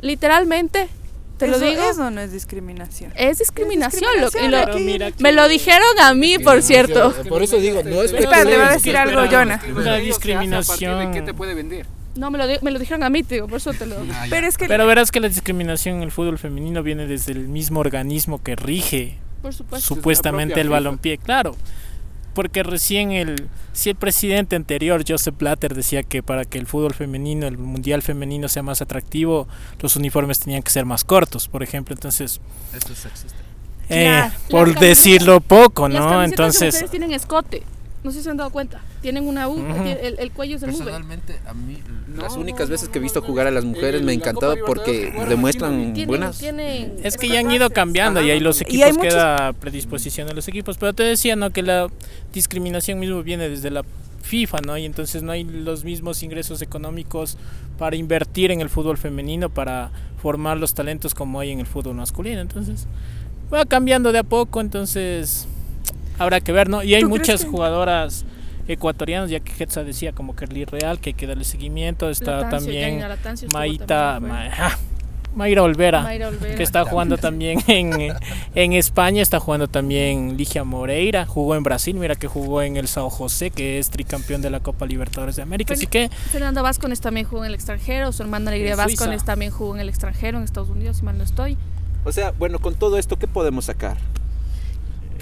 [0.00, 0.88] Literalmente.
[1.38, 1.82] Te lo digo.
[1.82, 3.12] Eso no es discriminación.
[3.16, 4.10] Es discriminación.
[5.18, 7.12] me lo dijeron a mí, por cierto.
[7.28, 9.60] Por eso digo, no es Espera, le va a decir algo, Jonah.
[9.74, 11.12] La discriminación.
[11.12, 11.86] ¿Qué te puede vender?
[12.16, 13.96] No, me lo, me lo dijeron a mí, digo, por eso te lo...
[14.12, 17.32] Ah, pero, es que Pero verás que la discriminación en el fútbol femenino viene desde
[17.32, 19.18] el mismo organismo que rige
[19.78, 21.56] supuestamente el balompié, claro
[22.34, 26.94] porque recién el si el presidente anterior Joseph Blatter decía que para que el fútbol
[26.94, 29.48] femenino, el mundial femenino sea más atractivo,
[29.80, 32.40] los uniformes tenían que ser más cortos, por ejemplo, entonces
[32.74, 33.38] Esto es sexista.
[33.88, 36.22] Eh, por decirlo poco, ¿no?
[36.22, 37.62] entonces las tienen escote.
[38.04, 38.82] No sé si se han dado cuenta.
[39.00, 41.78] Tienen una U, el, cuello es el Personalmente, a mí,
[42.14, 45.94] las únicas veces que he visto jugar a las mujeres me ha encantado porque demuestran
[46.06, 46.40] buenas.
[46.42, 50.76] es que ya han ido cambiando y ahí los equipos queda predisposición a los equipos.
[50.76, 51.48] Pero te decía, ¿no?
[51.50, 51.88] Que la
[52.34, 53.84] discriminación mismo viene desde la
[54.20, 54.76] FIFA, ¿no?
[54.76, 57.38] Y entonces no hay los mismos ingresos económicos
[57.78, 59.90] para invertir en el fútbol femenino, para
[60.20, 62.42] formar los talentos como hay en el fútbol masculino.
[62.42, 62.86] Entonces,
[63.52, 65.48] va cambiando de a poco, entonces
[66.18, 66.82] habrá que ver, ¿no?
[66.82, 68.24] Y hay muchas jugadoras
[68.68, 73.02] ecuatorianas, ya que Hetza decía como Kerly Real, que hay que darle seguimiento, está también
[73.48, 74.20] Maita,
[75.34, 76.08] Mayra Olvera,
[76.56, 78.14] que está jugando también en,
[78.54, 82.86] en, España, está jugando también Ligia Moreira, jugó en Brasil, mira que jugó en el
[82.86, 86.08] Sao José, que es tricampeón de la Copa Libertadores de América, así que...
[86.08, 89.88] Fernando Vázquez también jugó en el extranjero, su hermana Alegría Vázquez también jugó en el
[89.88, 91.58] extranjero, en Estados Unidos, si mal no estoy.
[92.04, 93.96] O sea, bueno, con todo esto, ¿qué podemos sacar?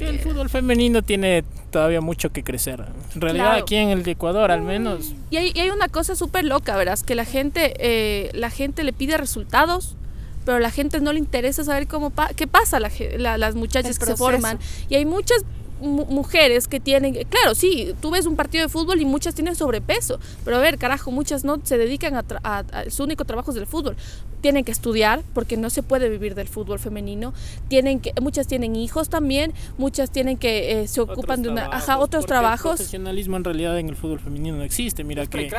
[0.03, 2.85] Que el fútbol femenino tiene todavía mucho que crecer.
[3.15, 5.15] En realidad aquí en el Ecuador al menos.
[5.31, 8.93] Y hay, hay una cosa súper loca, verás, que la gente, eh, la gente le
[8.93, 9.97] pide resultados,
[10.45, 14.07] pero a la gente no le interesa saber cómo qué pasa la, las muchachas que
[14.07, 14.59] se forman.
[14.88, 15.45] Y hay muchas
[15.83, 20.18] mujeres que tienen, claro, sí, tú ves un partido de fútbol y muchas tienen sobrepeso,
[20.45, 23.66] pero a ver, carajo, muchas no se dedican a, a, su único trabajo es del
[23.66, 23.97] fútbol.
[24.40, 27.33] Tienen que estudiar porque no se puede vivir del fútbol femenino.
[27.68, 31.99] Tienen que, muchas tienen hijos también, muchas tienen que eh, se ocupan de una, ajá,
[31.99, 32.73] otros trabajos.
[32.73, 35.53] El profesionalismo en realidad en el fútbol femenino no existe, mira que,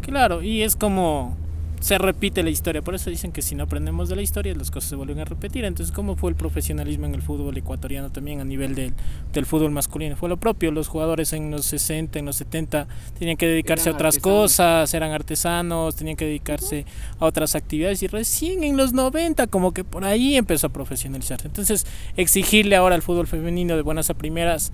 [0.00, 1.36] claro, y es como
[1.80, 2.82] se repite la historia.
[2.82, 5.24] Por eso dicen que si no aprendemos de la historia, las cosas se vuelven a
[5.24, 5.64] repetir.
[5.64, 8.94] Entonces, ¿cómo fue el profesionalismo en el fútbol ecuatoriano también a nivel del,
[9.32, 10.16] del fútbol masculino?
[10.16, 10.70] Fue lo propio.
[10.70, 15.12] Los jugadores en los 60, en los 70 tenían que dedicarse a otras cosas, eran
[15.12, 16.84] artesanos, tenían que dedicarse
[17.18, 18.02] a otras actividades.
[18.02, 21.46] Y recién en los 90, como que por ahí empezó a profesionalizarse.
[21.46, 24.72] Entonces, exigirle ahora al fútbol femenino de buenas a primeras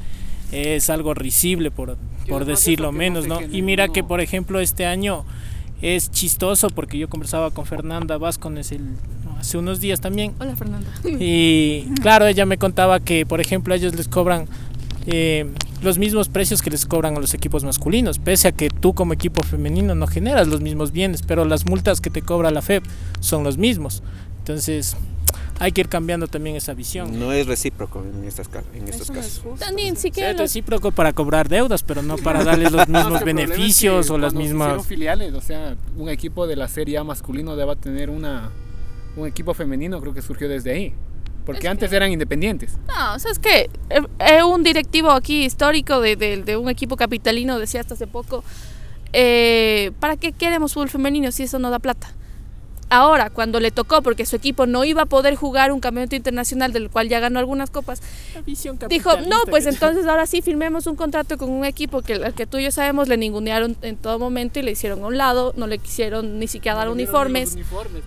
[0.52, 1.96] es algo risible por,
[2.28, 3.40] por decirlo menos, ¿no?
[3.42, 5.24] Y mira que, por ejemplo, este año
[5.82, 8.82] es chistoso porque yo conversaba con Fernanda Vázquez el,
[9.38, 10.34] hace unos días también.
[10.38, 10.88] Hola Fernanda.
[11.04, 14.46] Y claro, ella me contaba que, por ejemplo, ellos les cobran
[15.06, 15.46] eh,
[15.82, 19.12] los mismos precios que les cobran a los equipos masculinos, pese a que tú como
[19.12, 22.84] equipo femenino no generas los mismos bienes, pero las multas que te cobra la FEP
[23.20, 24.02] son los mismos.
[24.38, 24.96] Entonces,
[25.58, 27.18] hay que ir cambiando también esa visión.
[27.18, 29.42] No es recíproco en, estas, en estos casos.
[29.58, 34.10] También sí que es recíproco para cobrar deudas, pero no para darles los mismos beneficios
[34.10, 38.10] o las mismas filiales, o sea, un equipo de la Serie A masculino debe tener
[38.10, 38.50] una
[39.16, 40.94] un equipo femenino, creo que surgió desde ahí.
[41.46, 42.78] Porque antes eran independientes.
[42.88, 47.58] No, o sea, es que eh, un directivo aquí histórico de, de, un equipo capitalino
[47.58, 48.42] decía hasta hace poco,
[49.12, 52.08] eh, ¿para qué queremos fútbol femenino si eso no da plata?
[52.94, 56.72] Ahora, cuando le tocó, porque su equipo no iba a poder jugar un campeonato internacional
[56.72, 58.00] del cual ya ganó algunas copas,
[58.46, 62.46] dijo, no, pues entonces ahora sí firmemos un contrato con un equipo que al que
[62.46, 65.52] tú y yo sabemos le ningunearon en todo momento y le hicieron a un lado,
[65.56, 67.56] no le quisieron ni siquiera dar uniformes.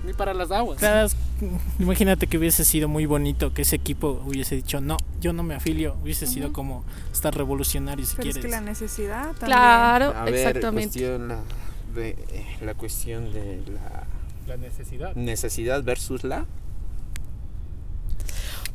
[0.06, 0.82] Ni para las aguas.
[1.80, 5.56] imagínate que hubiese sido muy bonito que ese equipo hubiese dicho, no, yo no me
[5.56, 8.38] afilio, hubiese sido como estar revolucionario si Pero quieres.
[8.38, 9.48] Es que la necesidad también.
[9.48, 11.18] Claro, exactamente.
[11.20, 11.40] la,
[11.94, 14.17] de, eh, la cuestión de la
[14.48, 15.16] la necesidad.
[15.16, 16.46] Necesidad versus la.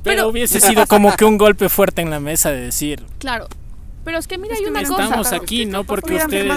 [0.03, 3.05] Pero, hubiese sido como que un golpe fuerte en la mesa de decir.
[3.18, 3.49] Claro,
[4.05, 5.05] pero es que mira, hay una cosa.
[5.05, 5.85] Estamos aquí, ¿no?
[5.85, 6.53] Porque ustedes.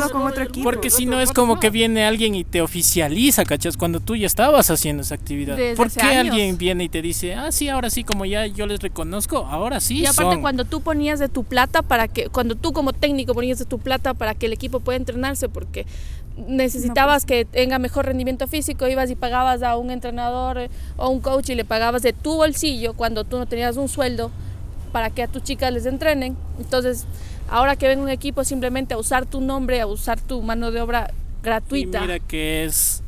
[0.64, 3.78] Porque si no es como que viene alguien y te oficializa, ¿cachas?
[3.78, 5.58] Cuando tú ya estabas haciendo esa actividad.
[5.76, 8.80] ¿Por qué alguien viene y te dice, ah, sí, ahora sí, como ya yo les
[8.80, 10.00] reconozco, ahora sí?
[10.00, 12.30] Y aparte, cuando tú ponías de tu plata para que.
[12.30, 15.86] Cuando tú como técnico ponías de tu plata para que el equipo pueda entrenarse, porque
[16.38, 17.46] necesitabas pues.
[17.46, 21.50] que tenga mejor rendimiento físico, ibas y pagabas a un entrenador eh, o un coach
[21.50, 24.32] y le pagabas de tu bolsillo cuando tú no tenías un sueldo
[24.92, 26.38] para que a tus chicas les entrenen.
[26.60, 27.06] Entonces,
[27.50, 30.82] ahora que ven un equipo simplemente a usar tu nombre, a usar tu mano de
[30.82, 31.12] obra
[31.44, 32.00] gratuita.
[32.00, 33.04] Y mira que es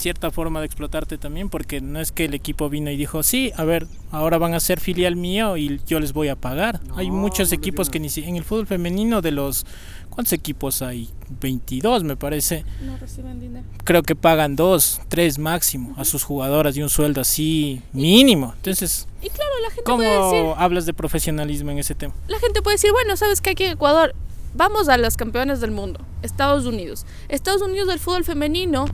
[0.00, 3.52] cierta forma de explotarte también, porque no es que el equipo vino y dijo, sí,
[3.56, 6.80] a ver, ahora van a ser filial mío y yo les voy a pagar.
[6.96, 9.64] hay muchos equipos que ni en el fútbol femenino de los
[10.10, 11.08] ¿Cuántos equipos hay?
[11.40, 12.64] 22 me parece.
[12.82, 13.64] No reciben dinero.
[13.84, 18.52] Creo que pagan dos, tres máximo a sus jugadoras y un sueldo así mínimo.
[18.56, 22.12] Entonces, y claro, la gente ¿cómo puede decir, hablas de profesionalismo en ese tema?
[22.26, 24.14] La gente puede decir, bueno, sabes que aquí en Ecuador
[24.54, 27.06] vamos a los campeones del mundo, Estados Unidos.
[27.28, 28.86] Estados Unidos del fútbol femenino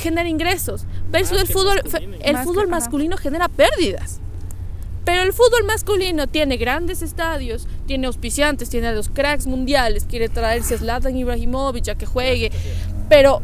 [0.00, 1.80] genera ingresos, versus el fútbol
[2.20, 4.20] el fútbol masculino genera pérdidas.
[5.04, 10.28] Pero el fútbol masculino tiene grandes estadios, tiene auspiciantes, tiene a los cracks mundiales, quiere
[10.28, 12.52] traerse a Zlatan Ibrahimovic a que juegue,
[13.08, 13.42] pero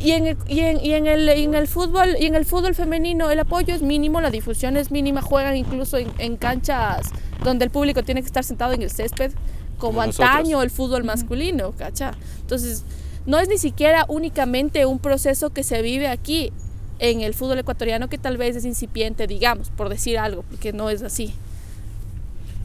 [0.00, 2.74] y en, el, y, en, y en, el, en el fútbol y en el fútbol
[2.74, 7.10] femenino el apoyo es mínimo, la difusión es mínima, juegan incluso en, canchas
[7.42, 9.32] donde el público tiene que estar sentado en el césped,
[9.76, 12.12] como, antaño el fútbol masculino, ¿cacha?
[12.40, 12.84] Entonces,
[13.28, 16.50] no es ni siquiera únicamente un proceso que se vive aquí,
[16.98, 20.88] en el fútbol ecuatoriano que tal vez es incipiente, digamos, por decir algo, porque no
[20.88, 21.34] es así.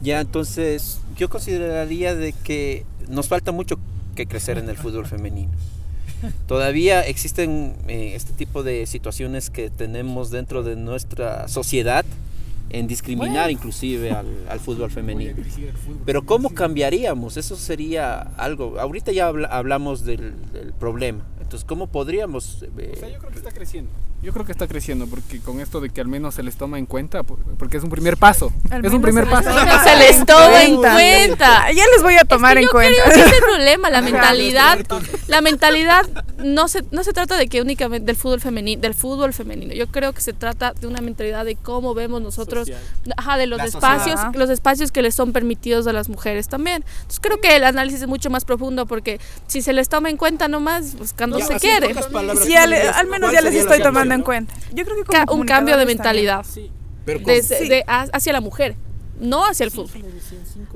[0.02, 3.78] Ya, entonces yo consideraría de que nos falta mucho
[4.16, 5.52] que crecer en el fútbol femenino.
[6.48, 12.06] Todavía existen eh, este tipo de situaciones que tenemos dentro de nuestra sociedad
[12.74, 15.36] en discriminar inclusive al, fútbol femenino.
[16.04, 17.36] Pero ¿cómo cambiaríamos?
[17.36, 18.80] Eso sería algo.
[18.80, 20.34] Ahorita ya hablamos del,
[20.80, 21.24] problema.
[21.40, 22.64] Entonces, ¿cómo podríamos...
[22.76, 23.90] Eh, yo creo que está creciendo.
[24.24, 26.78] Yo creo que está creciendo porque con esto de que al menos se les toma
[26.78, 28.50] en cuenta, porque es un primer paso.
[28.82, 29.50] es un primer paso.
[29.84, 31.70] Se les toma en cuenta.
[31.72, 33.04] Ya les voy a tomar en cuenta.
[33.04, 34.78] Que es el problema, la mentalidad.
[35.26, 36.06] La mentalidad
[36.38, 39.74] no se, no se trata de que únicamente del fútbol femenino, del fútbol femenino.
[39.74, 42.70] Yo creo que se trata de una mentalidad de cómo vemos nosotros,
[43.18, 46.82] ajá, de los espacios, los espacios que les son permitidos a las mujeres también.
[47.02, 50.16] Entonces creo que el análisis es mucho más profundo porque si se les toma en
[50.16, 51.94] cuenta nomás, pues cuando se quiere.
[52.42, 54.54] Si al menos ya les estoy tomando en cuenta.
[54.72, 56.44] Yo creo que un cambio de mentalidad.
[57.86, 58.76] Hacia la mujer,
[59.20, 60.04] no hacia el fútbol.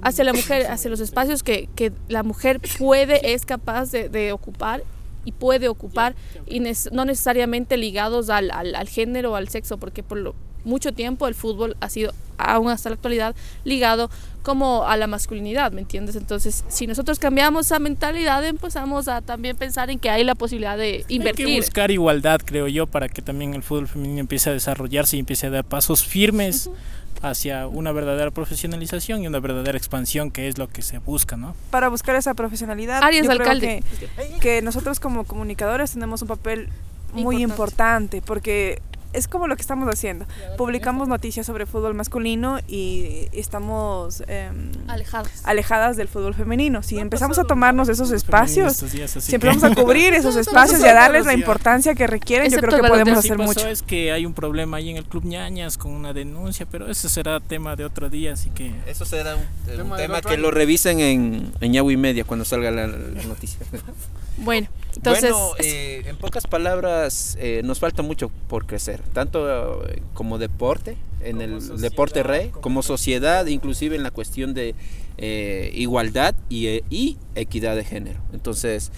[0.03, 4.33] Hacia la mujer, hacia los espacios que, que la mujer puede, es capaz de, de
[4.33, 4.83] ocupar
[5.25, 6.15] y puede ocupar
[6.47, 10.35] y no necesariamente ligados al, al, al género o al sexo, porque por lo,
[10.65, 13.35] mucho tiempo el fútbol ha sido, aún hasta la actualidad,
[13.65, 14.11] ligado
[14.43, 16.17] como a la masculinidad, ¿me entiendes?
[16.17, 20.79] Entonces, si nosotros cambiamos esa mentalidad, empezamos a también pensar en que hay la posibilidad
[20.79, 21.47] de invertir.
[21.47, 25.17] Hay que buscar igualdad, creo yo, para que también el fútbol femenino empiece a desarrollarse
[25.17, 26.71] y empiece a dar pasos firmes.
[27.21, 31.57] hacia una verdadera profesionalización y una verdadera expansión que es lo que se busca, ¿no?
[31.73, 33.83] Para buscar esa profesionalidad, Arias alcalde.
[33.99, 36.69] que, que, nosotros como comunicadores tenemos un papel
[37.13, 38.83] muy importante, importante porque
[39.13, 40.27] es como lo que estamos haciendo.
[40.57, 45.43] Publicamos noticias sobre fútbol masculino y estamos em, alejadas.
[45.45, 46.83] alejadas del fútbol femenino.
[46.83, 51.27] Si empezamos a tomarnos esos espacios, si empezamos a cubrir esos espacios y a darles
[51.27, 53.67] la importancia que requieren, yo creo que podemos hacer mucho.
[53.67, 57.09] es que hay un problema ahí en el Club Ñañas con una denuncia, pero ese
[57.09, 58.73] será tema de otro día, así que...
[58.87, 63.23] Eso será un, tema, que lo revisen en, en y Media cuando salga la, la
[63.25, 63.59] noticia.
[64.39, 65.31] Bueno, entonces...
[65.31, 70.97] Bueno, eh, en pocas palabras, eh, nos falta mucho por crecer, tanto eh, como deporte,
[71.21, 74.75] en el deporte rey, como sociedad, inclusive en la cuestión de
[75.75, 78.21] igualdad y, y, equidad de género.
[78.33, 78.93] Entonces,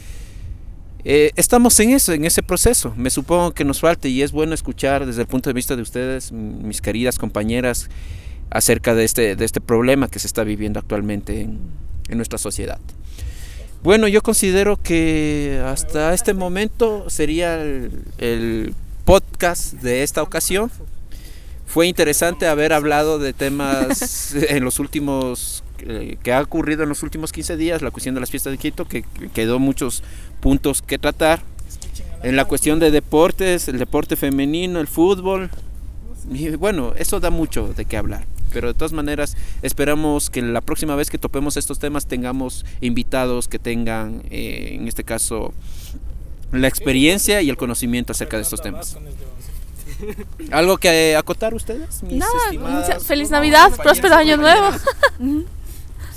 [1.03, 2.93] estamos en eso, en ese proceso.
[2.97, 5.83] Me supongo que nos falta y es bueno escuchar desde el punto de vista de
[5.83, 7.89] ustedes, mis queridas compañeras,
[8.51, 11.59] acerca de este, de este problema que se está viviendo actualmente en,
[12.09, 12.81] en nuestra sociedad.
[13.83, 18.75] Bueno, yo considero que hasta este momento sería el,
[19.07, 20.71] podcast de esta ocasión.
[21.67, 27.03] Fue interesante haber hablado de temas en los últimos eh, que ha ocurrido en los
[27.03, 29.03] últimos 15 días, la cuestión de las fiestas de Quito, que
[29.33, 30.03] quedó muchos
[30.41, 31.41] puntos que tratar.
[32.23, 35.49] En la cuestión de deportes, el deporte femenino, el fútbol.
[36.31, 40.61] Y bueno, eso da mucho de qué hablar pero de todas maneras esperamos que la
[40.61, 45.53] próxima vez que topemos estos temas tengamos invitados que tengan, eh, en este caso,
[46.53, 48.97] la experiencia y el conocimiento acerca de estos temas.
[50.51, 52.03] ¿Algo que acotar ustedes?
[52.03, 52.25] Mis
[53.07, 54.71] feliz Navidad, próspero año nuevo.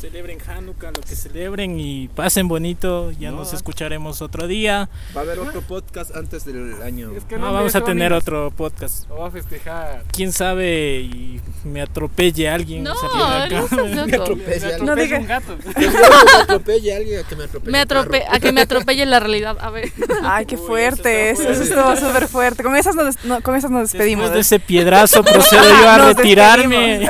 [0.04, 3.12] celebren Hanukkah, lo que celebren y pasen bonito.
[3.12, 4.90] Ya nos escucharemos otro día.
[5.16, 7.14] Va a haber otro podcast antes del año.
[7.40, 9.08] no, vamos a tener otro podcast.
[9.08, 10.04] Lo va a festejar.
[10.12, 12.84] Quién sabe y me atropelle alguien.
[12.84, 15.58] No, no, me atropelle no diga un gato.
[15.78, 17.72] me atropelle alguien a que me atropelle.
[17.72, 19.58] Me atrope a que me atropelle la realidad.
[19.62, 19.90] A ver.
[20.24, 21.30] Ay, qué fuerte.
[21.30, 22.62] eso, eso estuvo súper fuerte.
[22.62, 24.26] Con esas nos, con esas nos despedimos.
[24.26, 27.08] Después de ese piedrazo procedo yo a retirarme.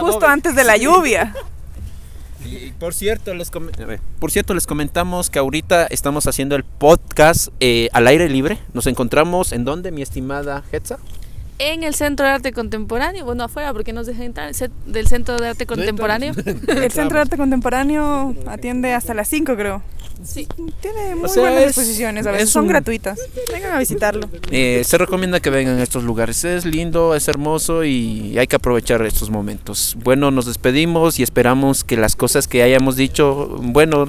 [0.00, 1.34] Justo antes de la lluvia.
[2.80, 8.06] Por cierto, les por cierto, les comentamos que ahorita estamos haciendo el podcast eh, al
[8.06, 8.58] aire libre.
[8.72, 10.98] Nos encontramos en dónde, mi estimada Hetza?
[11.58, 14.50] En el Centro de Arte Contemporáneo, bueno, afuera, porque nos dejan entrar
[14.86, 16.32] del Centro de Arte Contemporáneo.
[16.68, 19.82] el Centro de Arte Contemporáneo atiende hasta las 5, creo.
[20.24, 20.46] Sí.
[20.80, 23.18] Tiene muy buenas exposiciones, a veces son gratuitas.
[23.52, 24.28] Vengan a visitarlo.
[24.50, 26.44] Eh, se recomienda que vengan a estos lugares.
[26.44, 29.96] Es lindo, es hermoso y hay que aprovechar estos momentos.
[30.02, 34.06] Bueno, nos despedimos y esperamos que las cosas que hayamos dicho, bueno,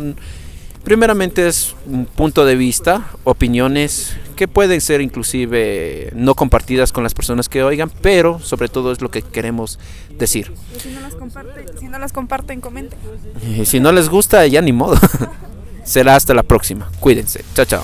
[0.84, 7.14] primeramente es un punto de vista, opiniones que pueden ser inclusive no compartidas con las
[7.14, 9.80] personas que oigan, pero sobre todo es lo que queremos
[10.18, 10.52] decir.
[10.82, 13.00] si no las, comparten, si no las comparten, comenten.
[13.66, 14.98] si no les gusta, ya ni modo.
[15.84, 16.90] Será hasta la próxima.
[17.00, 17.44] Cuídense.
[17.54, 17.84] Chao, chao.